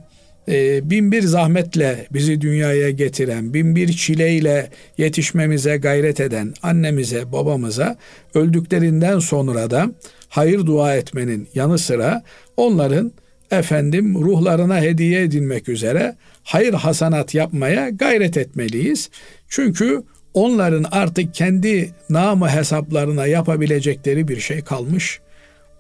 [0.49, 7.97] e, bin bir zahmetle bizi dünyaya getiren, bin bir çileyle yetişmemize gayret eden annemize, babamıza
[8.33, 9.91] öldüklerinden sonra da
[10.29, 12.23] hayır dua etmenin yanı sıra
[12.57, 13.11] onların
[13.51, 19.09] efendim ruhlarına hediye edilmek üzere hayır hasanat yapmaya gayret etmeliyiz.
[19.49, 25.19] Çünkü onların artık kendi namı hesaplarına yapabilecekleri bir şey kalmış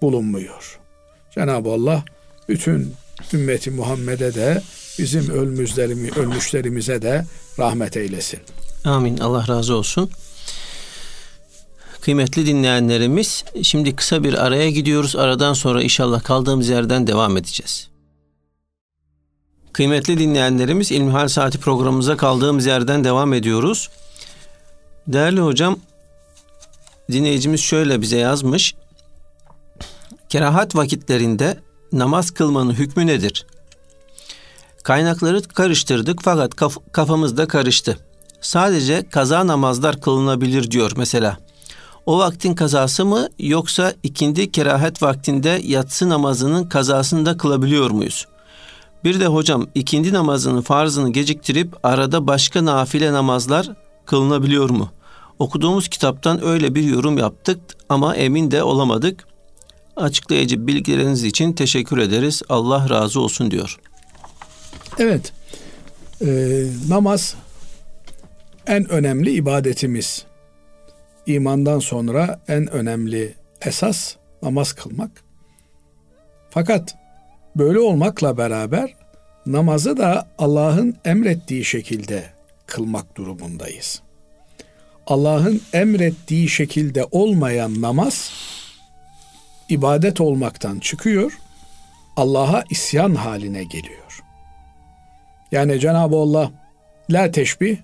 [0.01, 0.79] bulunmuyor.
[1.35, 2.03] Cenab-ı Allah
[2.49, 2.93] bütün
[3.33, 4.63] ümmeti Muhammed'e de
[4.99, 7.25] bizim ölmüşlerimi, ölmüşlerimize de
[7.59, 8.39] rahmet eylesin.
[8.85, 9.17] Amin.
[9.17, 10.09] Allah razı olsun.
[12.01, 15.15] Kıymetli dinleyenlerimiz, şimdi kısa bir araya gidiyoruz.
[15.15, 17.89] Aradan sonra inşallah kaldığımız yerden devam edeceğiz.
[19.73, 23.89] Kıymetli dinleyenlerimiz, İlmihal Saati programımıza kaldığımız yerden devam ediyoruz.
[25.07, 25.79] Değerli hocam,
[27.11, 28.75] dinleyicimiz şöyle bize yazmış.
[30.29, 31.59] Kerahat vakitlerinde
[31.93, 33.45] namaz kılmanın hükmü nedir?
[34.83, 37.97] Kaynakları karıştırdık fakat kaf- kafamızda karıştı.
[38.41, 41.37] Sadece kaza namazlar kılınabilir diyor mesela.
[42.05, 48.27] O vaktin kazası mı yoksa ikindi kerahet vaktinde yatsı namazının kazasını da kılabiliyor muyuz?
[49.03, 53.69] Bir de hocam ikindi namazının farzını geciktirip arada başka nafile namazlar
[54.05, 54.89] kılınabiliyor mu?
[55.39, 59.28] Okuduğumuz kitaptan öyle bir yorum yaptık ama emin de olamadık.
[59.99, 62.41] Açıklayıcı bilgileriniz için teşekkür ederiz.
[62.49, 63.79] Allah razı olsun diyor.
[64.99, 65.33] Evet.
[66.21, 67.35] Ee, namaz
[68.67, 70.25] en önemli ibadetimiz.
[71.25, 75.11] İmandan sonra en önemli esas namaz kılmak.
[76.49, 76.95] Fakat
[77.55, 78.95] böyle olmakla beraber
[79.45, 82.23] namazı da Allah'ın emrettiği şekilde
[82.67, 84.01] kılmak durumundayız.
[85.07, 88.31] Allah'ın emrettiği şekilde olmayan namaz
[89.69, 91.39] ibadet olmaktan çıkıyor,
[92.17, 94.23] Allah'a isyan haline geliyor.
[95.51, 96.51] Yani Cenab-ı Allah
[97.11, 97.77] la teşbih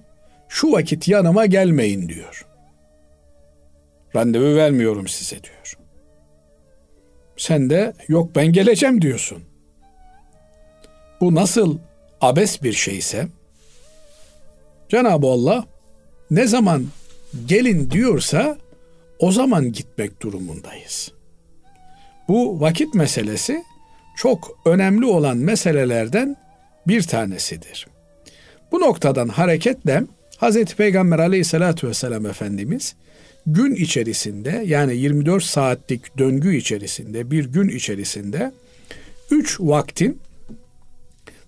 [0.50, 2.46] şu vakit yanıma gelmeyin diyor.
[4.16, 5.78] Randevu vermiyorum size diyor.
[7.38, 9.44] Sen de yok ben geleceğim diyorsun.
[11.22, 11.78] Bu nasıl
[12.22, 13.28] abes bir şeyse
[14.90, 15.66] Cenab-ı Allah
[16.32, 16.88] ne zaman
[17.46, 18.58] gelin diyorsa
[19.20, 21.15] o zaman gitmek durumundayız.
[22.28, 23.64] Bu vakit meselesi
[24.18, 26.36] çok önemli olan meselelerden
[26.88, 27.88] bir tanesidir.
[28.72, 30.04] Bu noktadan hareketle
[30.42, 30.66] Hz.
[30.66, 32.96] Peygamber aleyhissalatü vesselam Efendimiz
[33.48, 38.52] gün içerisinde yani 24 saatlik döngü içerisinde bir gün içerisinde
[39.32, 40.20] üç vaktin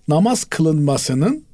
[0.08, 1.44] namaz kılınmasının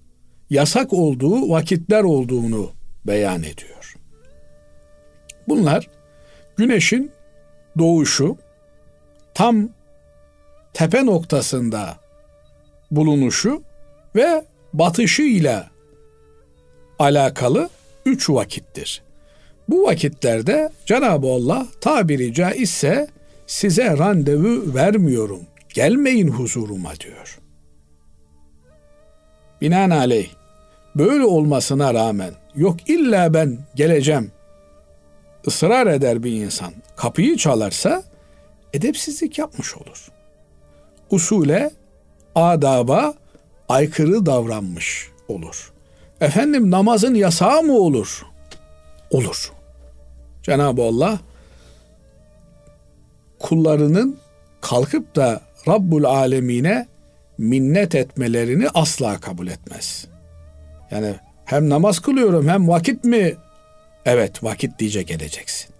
[0.50, 2.70] yasak olduğu vakitler olduğunu
[3.06, 3.96] beyan ediyor.
[5.48, 5.88] Bunlar
[6.56, 7.10] güneşin
[7.78, 8.36] doğuşu,
[9.34, 9.68] tam
[10.72, 11.96] tepe noktasında
[12.90, 13.62] bulunuşu
[14.16, 15.70] ve batışıyla
[16.98, 17.68] alakalı
[18.06, 19.02] üç vakittir.
[19.68, 23.08] Bu vakitlerde Cenab-ı Allah tabiri caizse
[23.46, 25.40] size randevu vermiyorum.
[25.74, 27.38] Gelmeyin huzuruma diyor.
[29.60, 30.28] Binaenaleyh
[30.96, 34.32] böyle olmasına rağmen yok illa ben geleceğim
[35.46, 38.02] ısrar eder bir insan kapıyı çalarsa
[38.74, 40.08] edepsizlik yapmış olur.
[41.10, 41.70] Usule,
[42.34, 43.14] adaba
[43.68, 45.72] aykırı davranmış olur.
[46.20, 48.26] Efendim namazın yasağı mı olur?
[49.10, 49.52] Olur.
[50.42, 51.18] Cenab-ı Allah
[53.38, 54.18] kullarının
[54.60, 56.86] kalkıp da Rabbul Alemine
[57.38, 60.06] minnet etmelerini asla kabul etmez.
[60.90, 63.34] Yani hem namaz kılıyorum hem vakit mi?
[64.04, 65.73] Evet vakit diye geleceksin.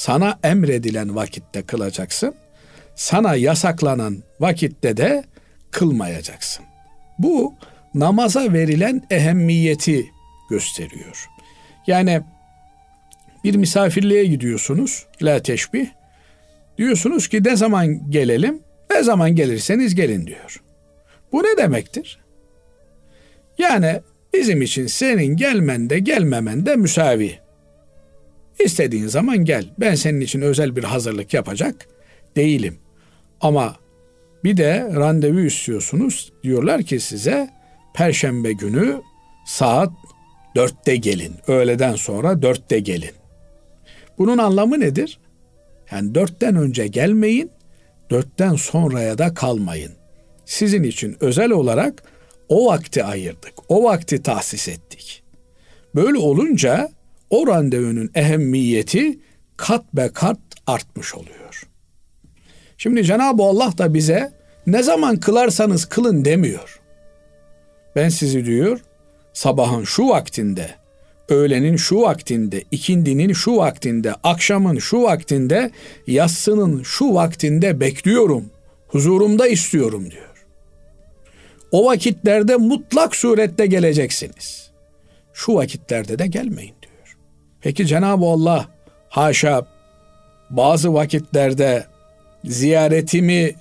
[0.00, 2.34] Sana emredilen vakitte kılacaksın.
[2.94, 5.24] Sana yasaklanan vakitte de
[5.70, 6.64] kılmayacaksın.
[7.18, 7.54] Bu
[7.94, 10.10] namaza verilen ehemmiyeti
[10.50, 11.28] gösteriyor.
[11.86, 12.20] Yani
[13.44, 15.06] bir misafirliğe gidiyorsunuz.
[15.22, 15.86] La teşbih.
[16.78, 18.62] Diyorsunuz ki ne zaman gelelim?
[18.90, 20.62] Ne zaman gelirseniz gelin diyor.
[21.32, 22.20] Bu ne demektir?
[23.58, 24.00] Yani
[24.34, 27.39] bizim için senin gelmen de gelmemen de müsavi.
[28.64, 29.64] İstediğin zaman gel.
[29.80, 31.88] Ben senin için özel bir hazırlık yapacak
[32.36, 32.78] değilim.
[33.40, 33.76] Ama
[34.44, 36.32] bir de randevu istiyorsunuz.
[36.42, 37.50] Diyorlar ki size
[37.94, 39.02] perşembe günü
[39.46, 39.92] saat
[40.56, 41.34] dörtte gelin.
[41.46, 43.14] Öğleden sonra dörtte gelin.
[44.18, 45.20] Bunun anlamı nedir?
[45.92, 47.50] Yani dörtten önce gelmeyin,
[48.10, 49.92] dörtten sonraya da kalmayın.
[50.44, 52.02] Sizin için özel olarak
[52.48, 55.22] o vakti ayırdık, o vakti tahsis ettik.
[55.94, 56.90] Böyle olunca
[57.30, 59.18] o randevunun ehemmiyeti
[59.56, 61.62] kat be kat artmış oluyor.
[62.78, 64.32] Şimdi Cenab-ı Allah da bize
[64.66, 66.80] ne zaman kılarsanız kılın demiyor.
[67.96, 68.80] ben sizi diyor
[69.32, 70.70] sabahın şu vaktinde,
[71.28, 75.70] öğlenin şu vaktinde, ikindinin şu vaktinde, akşamın şu vaktinde,
[76.06, 78.50] yatsının şu vaktinde bekliyorum.
[78.88, 80.46] Huzurumda istiyorum diyor.
[81.72, 84.70] O vakitlerde mutlak surette geleceksiniz.
[85.32, 86.79] Şu vakitlerde de gelmeyin.
[87.60, 88.66] Peki Cenab-ı Allah
[89.08, 89.66] haşa
[90.50, 91.86] bazı vakitlerde
[92.44, 93.54] ziyaretimi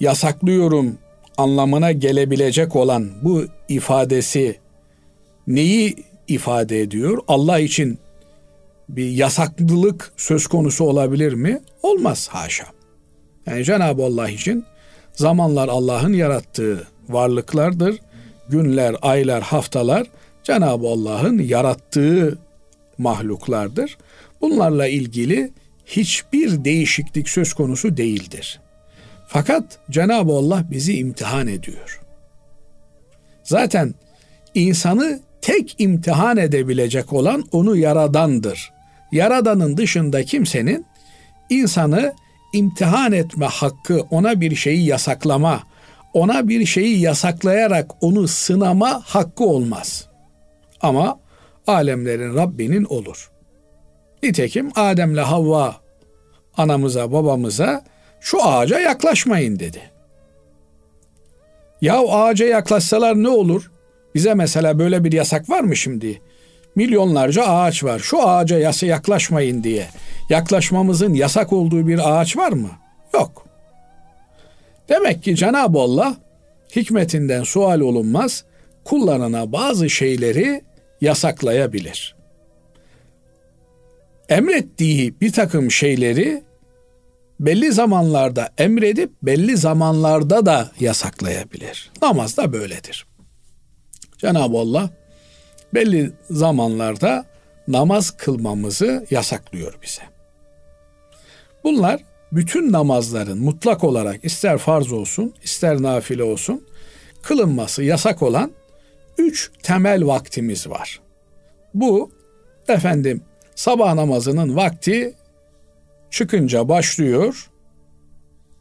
[0.00, 0.98] yasaklıyorum
[1.36, 4.56] anlamına gelebilecek olan bu ifadesi
[5.46, 5.96] neyi
[6.28, 7.18] ifade ediyor?
[7.28, 7.98] Allah için
[8.88, 11.60] bir yasaklılık söz konusu olabilir mi?
[11.82, 12.66] Olmaz haşa.
[13.46, 14.64] Yani Cenab-ı Allah için
[15.12, 17.98] zamanlar Allah'ın yarattığı varlıklardır.
[18.48, 20.06] Günler, aylar, haftalar
[20.42, 22.38] Cenab-ı Allah'ın yarattığı
[23.00, 23.98] mahluklardır.
[24.40, 25.52] Bunlarla ilgili
[25.86, 28.60] hiçbir değişiklik söz konusu değildir.
[29.28, 32.00] Fakat Cenab-ı Allah bizi imtihan ediyor.
[33.42, 33.94] Zaten
[34.54, 38.72] insanı tek imtihan edebilecek olan onu yaradandır.
[39.12, 40.86] Yaradanın dışında kimsenin
[41.50, 42.14] insanı
[42.52, 45.62] imtihan etme hakkı, ona bir şeyi yasaklama,
[46.14, 50.08] ona bir şeyi yasaklayarak onu sınama hakkı olmaz.
[50.80, 51.18] Ama
[51.66, 53.30] alemlerin Rabbinin olur.
[54.22, 55.76] Nitekim Adem'le Havva
[56.56, 57.84] anamıza babamıza
[58.20, 59.80] şu ağaca yaklaşmayın dedi.
[61.80, 63.70] Ya ağaca yaklaşsalar ne olur?
[64.14, 66.22] Bize mesela böyle bir yasak var mı şimdi?
[66.74, 67.98] Milyonlarca ağaç var.
[67.98, 69.86] Şu ağaca yasa yaklaşmayın diye.
[70.28, 72.70] Yaklaşmamızın yasak olduğu bir ağaç var mı?
[73.14, 73.46] Yok.
[74.88, 76.16] Demek ki Cenab-ı Allah
[76.76, 78.44] hikmetinden sual olunmaz
[78.84, 80.64] kullarına bazı şeyleri
[81.00, 82.16] yasaklayabilir.
[84.28, 86.44] Emrettiği bir takım şeyleri
[87.40, 91.90] belli zamanlarda emredip belli zamanlarda da yasaklayabilir.
[92.02, 93.06] Namaz da böyledir.
[94.18, 94.90] Cenab-ı Allah
[95.74, 97.24] belli zamanlarda
[97.68, 100.02] namaz kılmamızı yasaklıyor bize.
[101.64, 102.00] Bunlar
[102.32, 106.66] bütün namazların mutlak olarak ister farz olsun ister nafile olsun
[107.22, 108.52] kılınması yasak olan
[109.20, 111.00] üç temel vaktimiz var.
[111.74, 112.10] Bu
[112.68, 113.22] efendim
[113.54, 115.14] sabah namazının vakti
[116.10, 117.50] çıkınca başlıyor.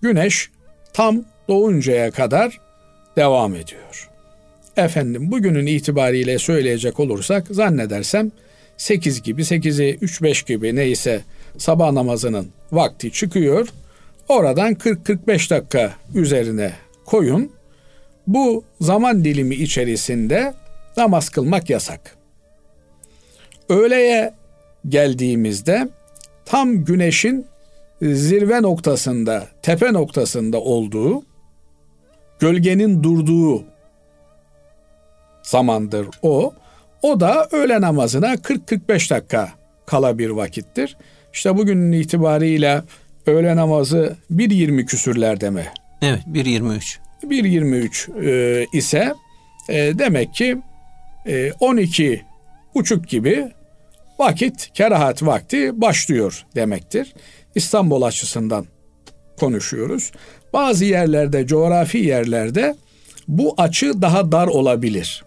[0.01, 0.51] Güneş
[0.93, 2.59] tam doğuncaya kadar
[3.15, 4.09] devam ediyor.
[4.77, 8.31] Efendim bugünün itibariyle söyleyecek olursak zannedersem
[8.77, 11.21] 8 gibi 8'i 3-5 gibi neyse
[11.57, 13.67] sabah namazının vakti çıkıyor.
[14.27, 16.73] Oradan 40-45 dakika üzerine
[17.05, 17.51] koyun.
[18.29, 20.53] Bu zaman dilimi içerisinde
[20.97, 22.15] namaz kılmak yasak.
[23.69, 24.33] Öğleye
[24.89, 25.89] geldiğimizde
[26.45, 27.45] tam güneşin
[28.01, 31.23] zirve noktasında, tepe noktasında olduğu,
[32.39, 33.63] gölgenin durduğu
[35.43, 36.53] zamandır o.
[37.01, 39.49] O da öğle namazına 40-45 dakika
[39.85, 40.97] kala bir vakittir.
[41.33, 42.81] İşte bugünün itibariyle
[43.25, 45.65] öğle namazı 1.20 küsürlerde mi?
[46.01, 47.08] Evet 1.23.
[47.23, 49.13] 1.23 e, ise
[49.69, 50.57] e, demek ki
[51.25, 52.25] e, 12
[52.75, 53.47] buçuk gibi
[54.19, 57.13] vakit, kerahat vakti başlıyor demektir.
[57.55, 58.65] İstanbul açısından
[59.39, 60.11] konuşuyoruz.
[60.53, 62.75] Bazı yerlerde, coğrafi yerlerde
[63.27, 65.23] bu açı daha dar olabilir.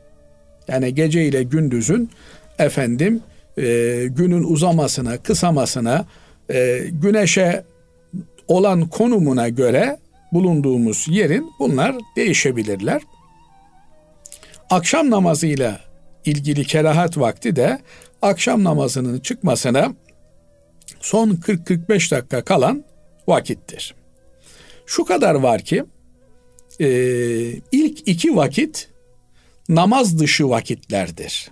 [0.69, 2.11] Yani gece ile gündüzün
[2.59, 3.23] efendim
[3.59, 3.63] e,
[4.11, 6.07] günün uzamasına, kısamasına,
[6.51, 7.65] e, güneşe
[8.49, 9.99] olan konumuna göre
[10.33, 13.03] bulunduğumuz yerin bunlar değişebilirler.
[14.71, 15.81] Akşam namazıyla
[16.25, 17.81] ilgili kerahat vakti de
[18.23, 19.95] akşam namazının çıkmasına
[21.01, 22.85] son 40-45 dakika kalan
[23.29, 23.95] vakittir.
[24.87, 25.85] Şu kadar var ki
[26.81, 26.89] e,
[27.73, 28.91] ilk iki vakit
[29.69, 31.51] namaz dışı vakitlerdir.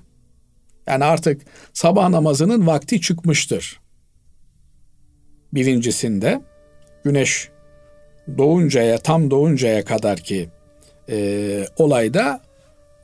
[0.86, 3.80] Yani artık sabah namazının vakti çıkmıştır.
[5.52, 6.42] Birincisinde
[7.04, 7.48] güneş
[8.38, 10.48] doğuncaya tam doğuncaya kadar ki
[11.08, 12.40] e, olayda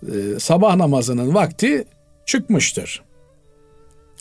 [0.03, 1.85] e, sabah namazının vakti
[2.27, 3.03] çıkmıştır.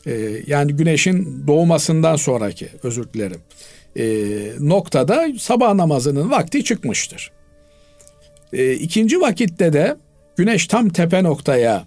[0.06, 0.14] E,
[0.48, 3.42] yani güneşin doğmasından sonraki özür dilerim
[3.98, 4.06] e,
[4.60, 7.32] noktada sabah namazının vakti çıkmıştır.
[8.54, 9.98] E, ikinci vakitte de
[10.36, 11.86] güneş tam tepe noktaya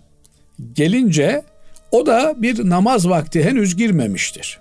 [0.72, 1.42] gelince
[1.90, 4.59] o da bir namaz vakti henüz girmemiştir.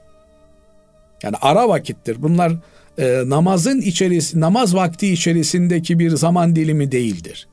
[1.23, 2.21] Yani ara vakittir.
[2.21, 2.53] Bunlar
[2.97, 7.47] e, namazın içerisi namaz vakti içerisindeki bir zaman dilimi değildir.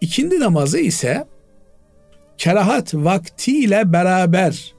[0.00, 1.24] İkindi namazı ise
[2.38, 4.74] kerahat vaktiyle beraber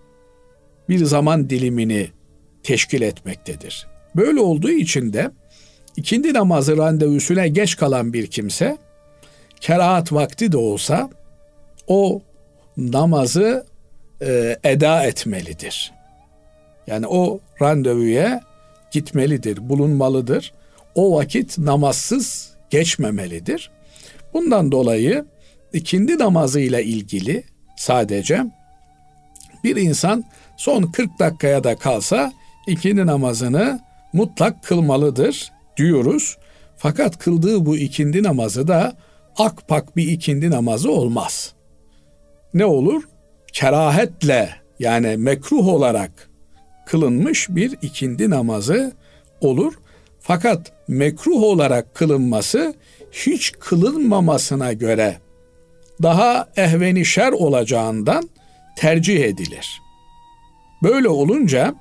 [0.89, 2.07] bir zaman dilimini
[2.63, 3.87] teşkil etmektedir.
[4.15, 5.31] Böyle olduğu için de
[5.97, 8.77] ikindi namazı randevusuna geç kalan bir kimse
[9.61, 11.09] kerahat vakti de olsa
[11.87, 12.21] o
[12.77, 13.65] namazı
[14.21, 15.93] e, eda etmelidir.
[16.87, 18.41] Yani o randevuya
[18.95, 20.53] gitmelidir, bulunmalıdır.
[20.95, 23.71] O vakit namazsız geçmemelidir.
[24.33, 25.25] Bundan dolayı
[25.73, 27.43] ikindi namazıyla ilgili
[27.77, 28.45] sadece
[29.63, 30.23] bir insan
[30.57, 32.33] son 40 dakikaya da kalsa
[32.67, 33.79] ikindi namazını
[34.13, 36.37] mutlak kılmalıdır diyoruz.
[36.77, 38.95] Fakat kıldığı bu ikindi namazı da
[39.37, 41.53] akpak bir ikindi namazı olmaz.
[42.53, 43.03] Ne olur?
[43.53, 46.29] Kerahetle yani mekruh olarak
[46.85, 48.93] kılınmış bir ikindi namazı
[49.41, 49.73] olur.
[50.19, 52.73] Fakat mekruh olarak kılınması
[53.11, 55.17] hiç kılınmamasına göre
[56.01, 58.29] daha ehveni şer olacağından
[58.77, 59.81] tercih edilir.
[60.83, 61.75] Böyle olunca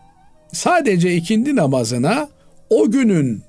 [0.53, 2.29] sadece ikindi namazına
[2.71, 3.43] o günün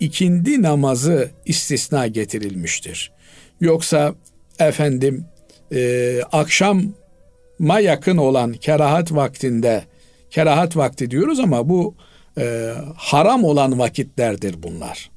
[0.00, 3.12] ikindi namazı istisna getirilmiştir.
[3.60, 4.14] Yoksa
[4.58, 5.24] efendim
[5.72, 9.84] e, akşama yakın olan kerahat vaktinde
[10.30, 11.94] kerahat vakti diyoruz ama bu
[12.38, 15.10] e, haram olan vakitlerdir bunlar.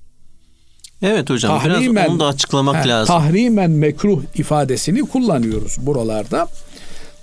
[1.02, 3.16] Evet hocam tahrimen, biraz onu da açıklamak he, lazım.
[3.16, 6.48] Tahrimen mekruh ifadesini kullanıyoruz buralarda.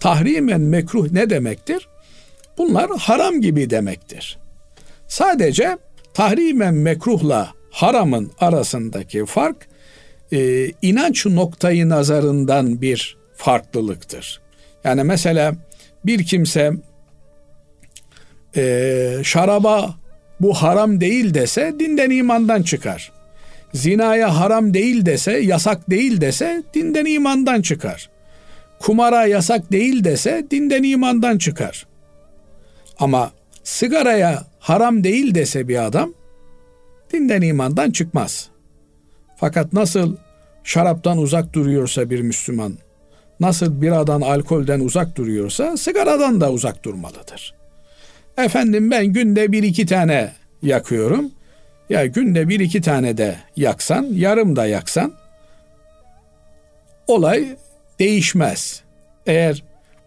[0.01, 1.89] Tahrimen mekruh ne demektir?
[2.59, 4.39] Bunlar haram gibi demektir.
[5.09, 5.79] Sadece
[6.15, 9.69] tahrimen mekruhla haramın arasındaki fark
[10.33, 14.41] e, inanç noktayı nazarından bir farklılıktır.
[14.85, 15.55] Yani mesela
[16.07, 16.73] bir kimse
[18.57, 19.95] e, şaraba
[20.41, 23.13] bu haram değil dese dinden imandan çıkar.
[23.75, 28.11] Zinaya haram değil dese, yasak değil dese dinden imandan çıkar.
[28.81, 31.87] Kumara yasak değil dese dinden imandan çıkar.
[32.99, 33.31] Ama
[33.65, 36.13] sigaraya haram değil dese bir adam
[37.13, 38.49] dinden imandan çıkmaz.
[39.37, 40.17] Fakat nasıl
[40.65, 42.79] şaraptan uzak duruyorsa bir Müslüman,
[43.41, 47.60] nasıl biradan, alkolden uzak duruyorsa sigaradan da uzak durmalıdır.
[48.39, 51.31] Efendim ben günde bir iki tane yakıyorum.
[51.91, 55.13] Ya günde bir iki tane de yaksan, yarım da yaksan
[57.07, 57.57] olay
[57.99, 58.83] değişmez.
[59.27, 59.63] Eğer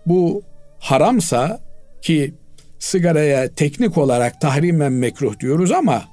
[0.06, 0.44] bu
[0.80, 1.60] haramsa
[2.02, 2.34] ki
[2.80, 6.04] sigaraya teknik olarak tahrimen mekruh diyoruz ama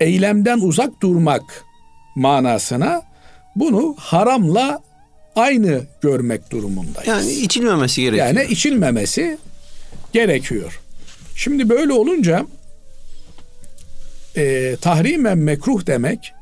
[0.00, 1.64] eylemden uzak durmak
[2.16, 3.02] manasına
[3.56, 4.80] bunu haramla
[5.36, 7.08] aynı görmek durumundayız.
[7.08, 8.26] Yani içilmemesi gerekiyor.
[8.26, 9.38] Yani içilmemesi
[10.12, 10.79] gerekiyor.
[11.40, 12.46] Şimdi böyle olunca
[14.36, 16.32] e, tahrimen mekruh demek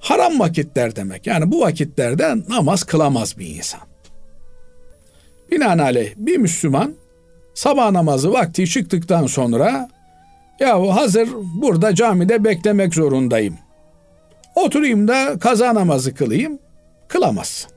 [0.00, 1.26] haram vakitler demek.
[1.26, 3.80] Yani bu vakitlerde namaz kılamaz bir insan.
[5.50, 6.94] Binaenaleyh bir Müslüman
[7.54, 9.90] sabah namazı vakti çıktıktan sonra
[10.60, 13.58] ya hazır burada camide beklemek zorundayım.
[14.54, 16.58] Oturayım da kaza namazı kılayım.
[17.08, 17.70] Kılamazsın.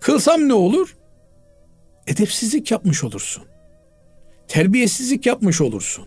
[0.00, 0.96] Kılsam ne olur?
[2.06, 3.53] Edepsizlik yapmış olursun.
[4.48, 6.06] Terbiyesizlik yapmış olursun.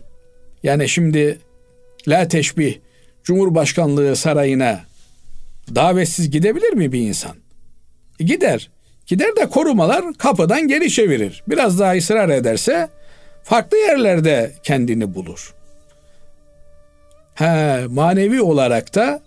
[0.62, 1.38] Yani şimdi
[2.08, 2.78] la teşbih
[3.24, 4.80] Cumhurbaşkanlığı sarayına
[5.74, 7.36] davetsiz gidebilir mi bir insan?
[8.20, 8.70] E gider.
[9.06, 11.42] Gider de korumalar kapıdan geri çevirir.
[11.48, 12.88] Biraz daha ısrar ederse
[13.42, 15.54] farklı yerlerde kendini bulur.
[17.34, 19.22] He, manevi olarak da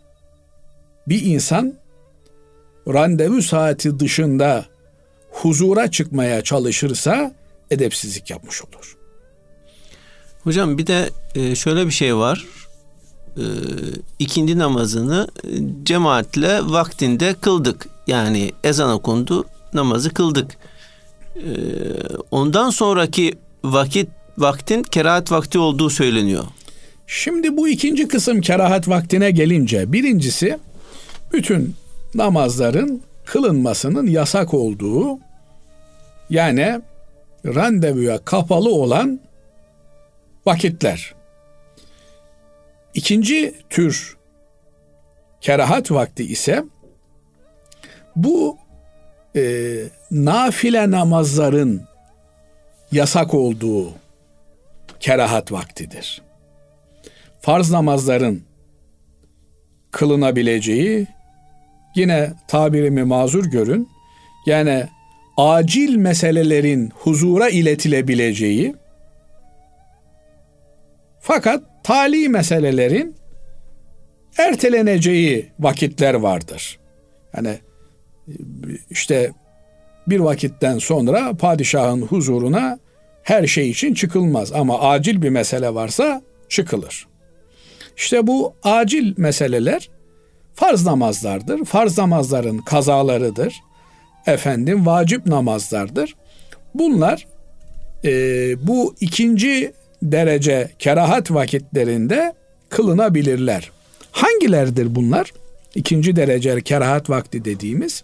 [1.08, 1.74] bir insan
[2.88, 4.66] randevu saati dışında
[5.32, 7.32] huzura çıkmaya çalışırsa
[7.72, 8.98] edepsizlik yapmış olur.
[10.44, 12.46] Hocam bir de e, şöyle bir şey var.
[13.38, 13.46] E,
[14.20, 15.28] ikindi namazını
[15.84, 17.88] cemaatle vaktinde kıldık.
[18.08, 20.58] Yani ezan okundu, namazı kıldık.
[21.36, 21.50] E,
[22.32, 23.34] ondan sonraki
[23.64, 26.44] vakit vaktin kerahat vakti olduğu söyleniyor.
[27.08, 30.60] Şimdi bu ikinci kısım kerahat vaktine gelince birincisi
[31.34, 31.76] bütün
[32.16, 35.20] namazların kılınmasının yasak olduğu
[36.30, 36.82] yani
[37.46, 39.20] randevuya kapalı olan
[40.46, 41.16] vakitler.
[42.94, 44.18] İkinci tür
[45.42, 46.64] kerahat vakti ise
[48.16, 48.58] bu
[49.36, 49.44] e,
[50.12, 51.84] nafile namazların
[52.92, 53.94] yasak olduğu
[55.00, 56.22] kerahat vaktidir.
[57.42, 58.44] Farz namazların
[59.92, 61.08] kılınabileceği
[61.96, 63.90] yine tabirimi mazur görün.
[64.46, 64.88] Yani
[65.38, 68.76] acil meselelerin huzura iletilebileceği
[71.22, 73.16] fakat tali meselelerin
[74.38, 76.80] erteleneceği vakitler vardır.
[77.36, 77.58] Yani
[78.90, 79.32] işte
[80.08, 82.80] bir vakitten sonra padişahın huzuruna
[83.24, 87.08] her şey için çıkılmaz ama acil bir mesele varsa çıkılır.
[87.98, 89.90] İşte bu acil meseleler
[90.54, 91.66] farz namazlardır.
[91.66, 93.54] Farz namazların kazalarıdır.
[94.28, 96.16] efendim vacip namazlardır.
[96.74, 97.28] Bunlar
[98.04, 98.12] e,
[98.68, 102.34] bu ikinci derece kerahat vakitlerinde
[102.70, 103.72] kılınabilirler.
[104.12, 105.34] Hangilerdir bunlar?
[105.76, 108.04] İkinci derece kerahat vakti dediğimiz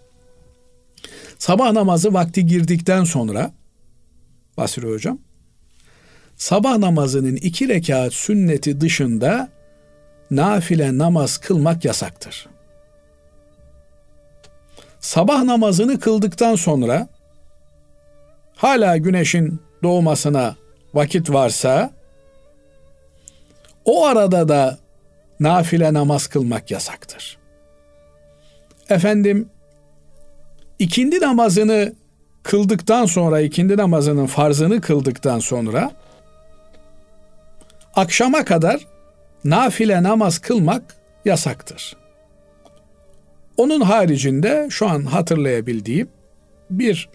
[1.38, 3.52] sabah namazı vakti girdikten sonra
[4.56, 5.18] Basri Hocam
[6.36, 9.48] sabah namazının iki rekat sünneti dışında
[10.30, 12.48] nafile namaz kılmak yasaktır.
[15.00, 17.08] Sabah namazını kıldıktan sonra
[18.56, 20.56] hala güneşin doğmasına
[20.94, 21.90] vakit varsa
[23.84, 24.78] o arada da
[25.40, 27.38] nafile namaz kılmak yasaktır.
[28.90, 29.48] Efendim
[30.78, 31.92] ikindi namazını
[32.42, 35.90] kıldıktan sonra ikindi namazının farzını kıldıktan sonra
[37.94, 38.86] akşama kadar
[39.44, 40.82] nafile namaz kılmak
[41.24, 41.96] yasaktır.
[43.56, 46.08] Onun haricinde şu an hatırlayabildiğim
[46.70, 47.08] bir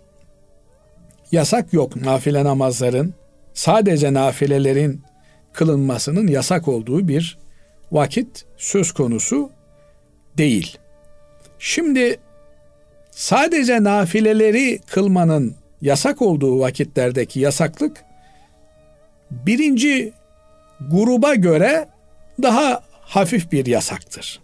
[1.31, 3.13] yasak yok nafile namazların
[3.53, 5.01] sadece nafilelerin
[5.53, 7.37] kılınmasının yasak olduğu bir
[7.91, 9.49] vakit söz konusu
[10.37, 10.77] değil.
[11.59, 12.19] Şimdi
[13.11, 18.03] sadece nafileleri kılmanın yasak olduğu vakitlerdeki yasaklık
[19.31, 20.13] birinci
[20.91, 21.89] gruba göre
[22.41, 24.41] daha hafif bir yasaktır.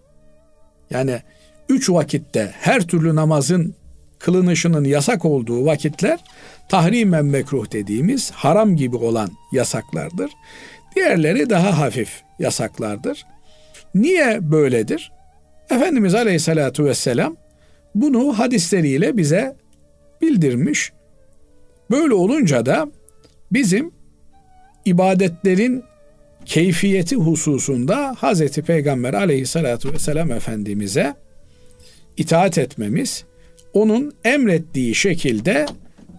[0.90, 1.22] Yani
[1.70, 3.76] üç vakitte her türlü namazın
[4.20, 6.20] kılınışının yasak olduğu vakitler
[6.70, 10.32] tahrimen mekruh dediğimiz haram gibi olan yasaklardır.
[10.96, 13.26] Diğerleri daha hafif yasaklardır.
[13.96, 15.12] Niye böyledir?
[15.70, 17.36] Efendimiz Aleyhisselatü Vesselam
[17.96, 19.56] bunu hadisleriyle bize
[20.22, 20.92] bildirmiş.
[21.92, 22.88] Böyle olunca da
[23.52, 23.92] bizim
[24.86, 25.84] ibadetlerin
[26.46, 31.16] keyfiyeti hususunda Hazreti Peygamber Aleyhisselatü Vesselam Efendimiz'e
[32.18, 33.24] itaat etmemiz,
[33.74, 35.66] onun emrettiği şekilde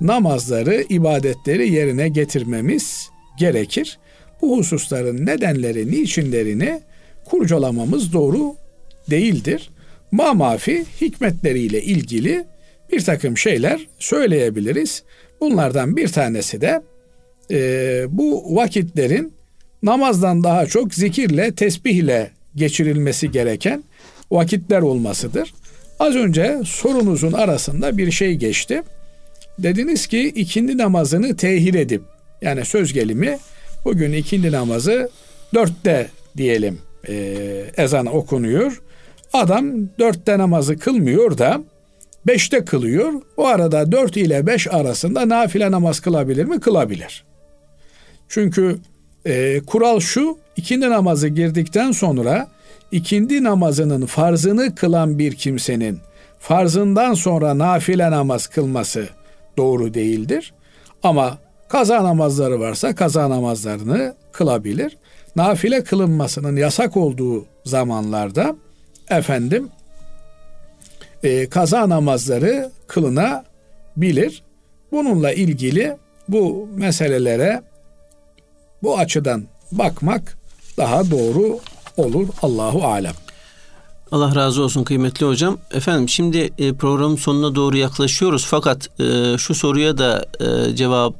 [0.01, 3.98] namazları, ibadetleri yerine getirmemiz gerekir.
[4.42, 6.80] Bu hususların nedenleri, niçinlerini
[7.24, 8.55] kurcalamamız doğru
[9.11, 9.70] değildir.
[10.12, 12.44] Mamafi hikmetleriyle ilgili
[12.92, 15.03] bir takım şeyler söyleyebiliriz.
[15.40, 16.82] Bunlardan bir tanesi de
[17.51, 19.32] e, bu vakitlerin
[19.82, 23.84] namazdan daha çok zikirle, tesbihle geçirilmesi gereken
[24.30, 25.55] vakitler olmasıdır.
[25.98, 28.82] Az önce sorunuzun arasında bir şey geçti.
[29.62, 32.02] Dediniz ki ikindi namazını tehir edip
[32.42, 33.38] yani söz gelimi
[33.84, 35.11] bugün ikindi namazı
[35.54, 37.14] dörtte diyelim e,
[37.76, 38.82] ezan okunuyor.
[39.32, 41.62] Adam dörtte namazı kılmıyor da
[42.26, 43.12] beşte kılıyor.
[43.36, 46.61] O arada dört ile beş arasında nafile namaz kılabilir mi?
[46.61, 47.24] Kılabilir.
[48.28, 48.78] Çünkü
[49.24, 52.48] e, kural şu ikindi namazı girdikten sonra
[52.92, 55.98] ikindi namazının farzını kılan bir kimsenin
[56.38, 59.08] farzından sonra nafile namaz kılması
[59.57, 60.53] doğru değildir.
[61.03, 61.38] Ama
[61.68, 64.96] kaza namazları varsa kaza namazlarını kılabilir.
[65.36, 68.57] Nafile kılınmasının yasak olduğu zamanlarda
[69.11, 69.68] efendim
[71.22, 74.42] e, kaza namazları kılınabilir.
[74.92, 75.96] Bununla ilgili
[76.28, 77.62] bu meselelere
[78.82, 80.38] bu açıdan bakmak
[80.76, 81.59] daha doğru
[81.96, 82.28] olur.
[82.42, 83.14] Allahu alem.
[84.12, 85.58] Allah razı olsun kıymetli hocam.
[85.70, 91.14] Efendim şimdi e, programın sonuna doğru yaklaşıyoruz fakat e, şu soruya da e, cevap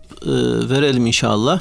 [0.71, 1.61] verelim inşallah.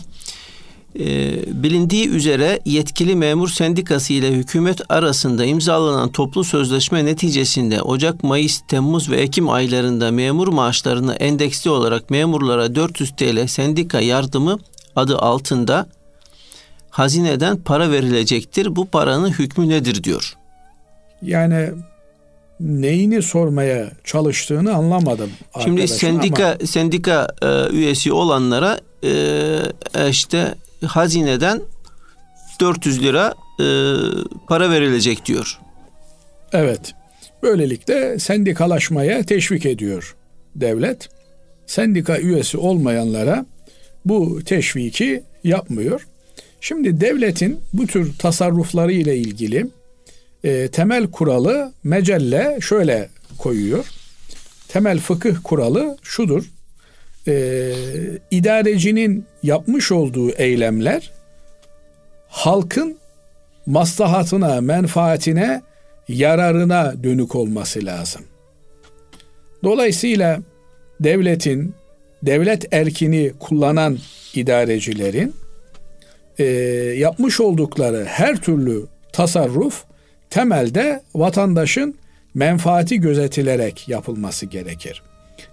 [1.47, 9.09] Bilindiği üzere yetkili memur sendikası ile hükümet arasında imzalanan toplu sözleşme neticesinde Ocak, Mayıs, Temmuz
[9.09, 14.59] ve Ekim aylarında memur maaşlarını endeksli olarak memurlara 400 TL sendika yardımı
[14.95, 15.89] adı altında
[16.89, 18.75] hazineden para verilecektir.
[18.75, 20.38] Bu paranın hükmü nedir diyor.
[21.21, 21.69] Yani
[22.59, 25.29] neyini sormaya çalıştığını anlamadım.
[25.63, 26.67] Şimdi sendika ama...
[26.67, 29.09] sendika e, üyesi olanlara e,
[29.95, 30.55] e işte
[30.85, 31.61] hazineden
[32.59, 33.65] 400 lira e,
[34.47, 35.59] para verilecek diyor.
[36.53, 36.93] Evet.
[37.43, 40.15] Böylelikle sendikalaşmaya teşvik ediyor
[40.55, 41.09] devlet.
[41.65, 43.45] Sendika üyesi olmayanlara
[44.05, 46.07] bu teşviki yapmıyor.
[46.61, 49.67] Şimdi devletin bu tür tasarrufları ile ilgili
[50.43, 53.85] e, temel kuralı mecelle şöyle koyuyor.
[54.67, 56.45] Temel fıkıh kuralı şudur.
[57.27, 57.73] E,
[58.31, 61.11] idarecinin yapmış olduğu eylemler
[62.27, 62.97] halkın
[63.65, 65.61] maslahatına, menfaatine,
[66.07, 68.21] yararına dönük olması lazım.
[69.63, 70.39] Dolayısıyla
[70.99, 71.73] devletin,
[72.23, 73.97] devlet erkini kullanan
[74.33, 75.33] idarecilerin
[76.39, 76.43] e,
[76.97, 79.83] yapmış oldukları her türlü tasarruf
[80.29, 81.95] temelde vatandaşın
[82.33, 85.03] menfaati gözetilerek yapılması gerekir.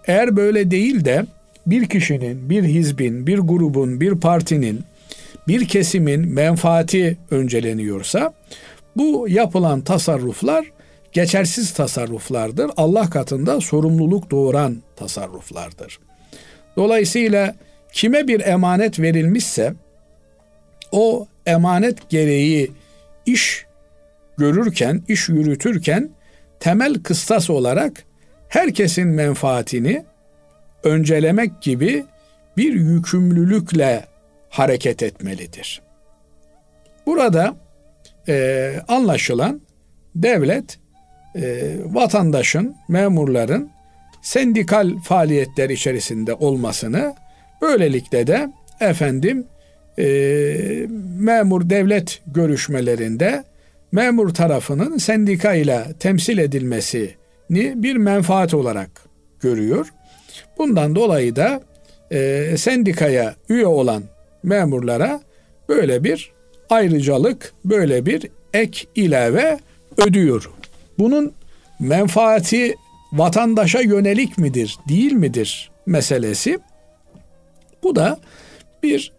[0.06, 1.26] Eğer böyle değil de
[1.66, 4.80] bir kişinin, bir hizbin, bir grubun, bir partinin,
[5.48, 8.34] bir kesimin menfaati önceleniyorsa
[8.96, 10.72] bu yapılan tasarruflar
[11.12, 12.70] geçersiz tasarruflardır.
[12.76, 15.98] Allah katında sorumluluk doğuran tasarruflardır.
[16.76, 17.54] Dolayısıyla
[17.92, 19.74] kime bir emanet verilmişse
[20.92, 22.70] o emanet gereği
[23.26, 23.65] iş
[24.38, 26.10] görürken, iş yürütürken
[26.60, 27.92] temel kıstas olarak
[28.48, 30.04] herkesin menfaatini
[30.84, 32.04] öncelemek gibi
[32.56, 34.04] bir yükümlülükle
[34.50, 35.82] hareket etmelidir.
[37.06, 37.56] Burada
[38.28, 39.60] e, anlaşılan
[40.14, 40.78] devlet
[41.36, 43.70] e, vatandaşın, memurların
[44.22, 47.14] sendikal faaliyetler içerisinde olmasını
[47.62, 48.48] böylelikle de
[48.80, 49.46] efendim
[49.98, 50.04] e,
[51.18, 53.44] memur devlet görüşmelerinde
[53.92, 57.14] memur tarafının sendika ile temsil edilmesini
[57.50, 58.90] bir menfaat olarak
[59.40, 59.92] görüyor.
[60.58, 61.62] Bundan dolayı da
[62.12, 64.02] e, sendikaya üye olan
[64.42, 65.20] memurlara
[65.68, 66.32] böyle bir
[66.70, 69.58] ayrıcalık, böyle bir ek ilave
[69.96, 70.50] ödüyor.
[70.98, 71.32] Bunun
[71.80, 72.74] menfaati
[73.12, 76.58] vatandaşa yönelik midir, değil midir meselesi.
[77.82, 78.18] Bu da
[78.82, 79.12] bir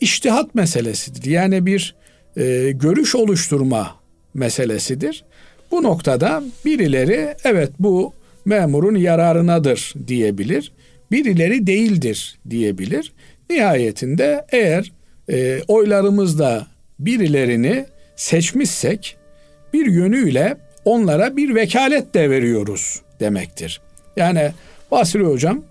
[0.00, 1.30] iştihat meselesidir.
[1.30, 1.94] Yani bir
[2.36, 4.03] e, görüş oluşturma
[4.34, 5.24] meselesidir.
[5.70, 8.12] Bu noktada birileri evet bu
[8.44, 10.72] memurun yararınadır diyebilir.
[11.10, 13.12] Birileri değildir diyebilir.
[13.50, 14.92] Nihayetinde eğer
[15.30, 16.66] e, oylarımızda
[16.98, 19.16] birilerini seçmişsek
[19.72, 23.80] bir yönüyle onlara bir vekalet de veriyoruz demektir.
[24.16, 24.52] Yani
[24.90, 25.64] Basri Hocam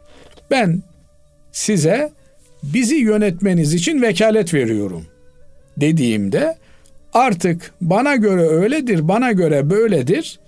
[0.52, 0.84] ben
[1.52, 2.12] size
[2.64, 5.06] bizi yönetmeniz için vekalet veriyorum
[5.78, 6.56] dediğimde
[7.14, 10.40] artık bana göre öyledir, bana göre böyledir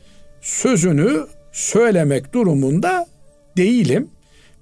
[0.41, 3.05] sözünü söylemek durumunda
[3.57, 4.09] değilim.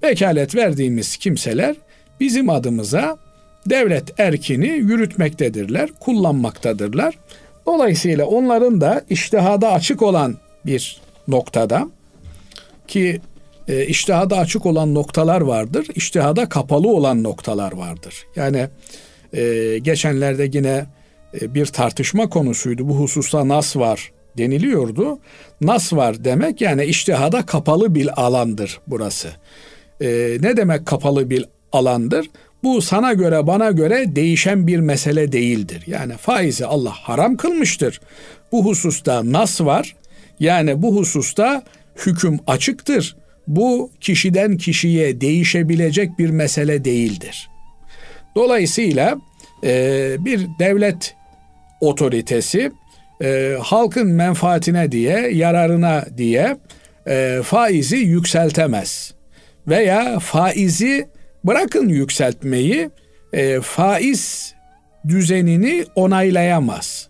[0.03, 1.75] Vekalet verdiğimiz kimseler
[2.19, 3.17] bizim adımıza
[3.65, 7.19] devlet erkini yürütmektedirler, kullanmaktadırlar.
[7.65, 11.87] Dolayısıyla onların da iştihada açık olan bir noktada
[12.87, 13.21] ki
[13.67, 18.15] e, iştihada açık olan noktalar vardır, iştihada kapalı olan noktalar vardır.
[18.35, 18.67] Yani
[19.33, 20.85] e, geçenlerde yine
[21.41, 22.89] bir tartışma konusuydu.
[22.89, 25.19] Bu hususta nas var deniliyordu.
[25.61, 29.29] Nas var demek yani iştihada kapalı bir alandır burası.
[30.01, 32.29] E, ne demek kapalı bir alandır?
[32.63, 35.83] Bu sana göre bana göre değişen bir mesele değildir.
[35.87, 38.01] Yani faizi Allah haram kılmıştır.
[38.51, 39.95] Bu hususta nas var.
[40.39, 41.63] Yani bu hususta
[42.05, 43.15] hüküm açıktır.
[43.47, 47.49] Bu kişiden kişiye değişebilecek bir mesele değildir.
[48.35, 49.17] Dolayısıyla
[49.63, 51.15] e, bir devlet
[51.81, 52.71] otoritesi
[53.23, 56.57] e, halkın menfaatine diye, yararına diye
[57.07, 59.13] e, faizi yükseltemez.
[59.67, 61.07] Veya faizi
[61.43, 62.89] bırakın yükseltmeyi,
[63.33, 64.53] e, faiz
[65.07, 67.09] düzenini onaylayamaz.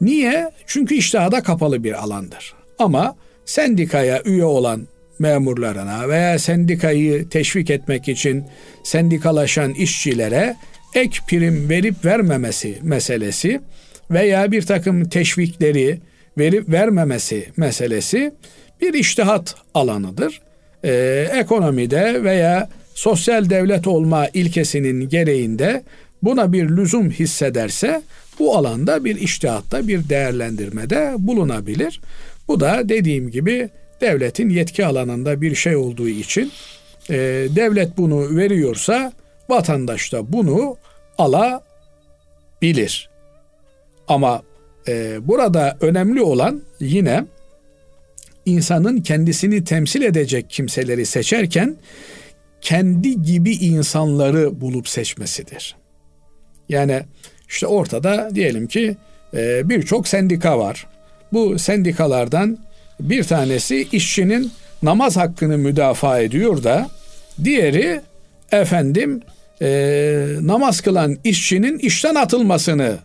[0.00, 0.50] Niye?
[0.66, 2.54] Çünkü iştihada kapalı bir alandır.
[2.78, 8.44] Ama sendikaya üye olan memurlarına veya sendikayı teşvik etmek için
[8.84, 10.56] sendikalaşan işçilere
[10.94, 13.60] ek prim verip vermemesi meselesi
[14.10, 16.00] veya bir takım teşvikleri
[16.38, 18.32] verip vermemesi meselesi
[18.80, 20.40] bir iştihat alanıdır.
[20.84, 25.82] Ee, ekonomide veya sosyal devlet olma ilkesinin gereğinde
[26.22, 28.02] buna bir lüzum hissederse
[28.38, 32.00] bu alanda bir iştihatta bir değerlendirmede bulunabilir.
[32.48, 33.68] Bu da dediğim gibi
[34.00, 36.52] devletin yetki alanında bir şey olduğu için
[37.10, 37.16] e,
[37.56, 39.12] devlet bunu veriyorsa
[39.50, 40.76] vatandaş da bunu
[41.18, 43.10] alabilir.
[44.08, 44.42] Ama
[44.88, 47.24] e, burada önemli olan yine
[48.46, 51.76] insanın kendisini temsil edecek kimseleri seçerken
[52.60, 55.76] kendi gibi insanları bulup seçmesidir.
[56.68, 57.02] Yani
[57.48, 58.96] işte ortada diyelim ki
[59.34, 60.86] e, birçok sendika var.
[61.32, 62.58] Bu sendikalardan
[63.00, 66.90] bir tanesi işçinin namaz hakkını müdafaa ediyor da
[67.44, 68.00] diğeri
[68.52, 69.22] efendim
[69.62, 69.68] e,
[70.40, 72.98] namaz kılan işçinin işten atılmasını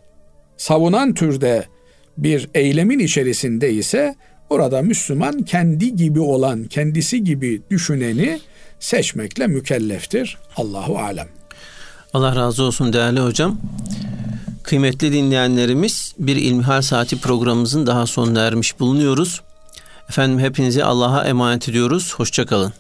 [0.57, 1.65] savunan türde
[2.17, 4.15] bir eylemin içerisinde ise
[4.49, 8.39] burada Müslüman kendi gibi olan, kendisi gibi düşüneni
[8.79, 10.37] seçmekle mükelleftir.
[10.57, 11.27] Allahu alem.
[12.13, 13.57] Allah razı olsun değerli hocam.
[14.63, 19.41] Kıymetli dinleyenlerimiz bir İlmihal Saati programımızın daha sonuna ermiş bulunuyoruz.
[20.09, 22.13] Efendim hepinizi Allah'a emanet ediyoruz.
[22.13, 22.73] Hoşçakalın.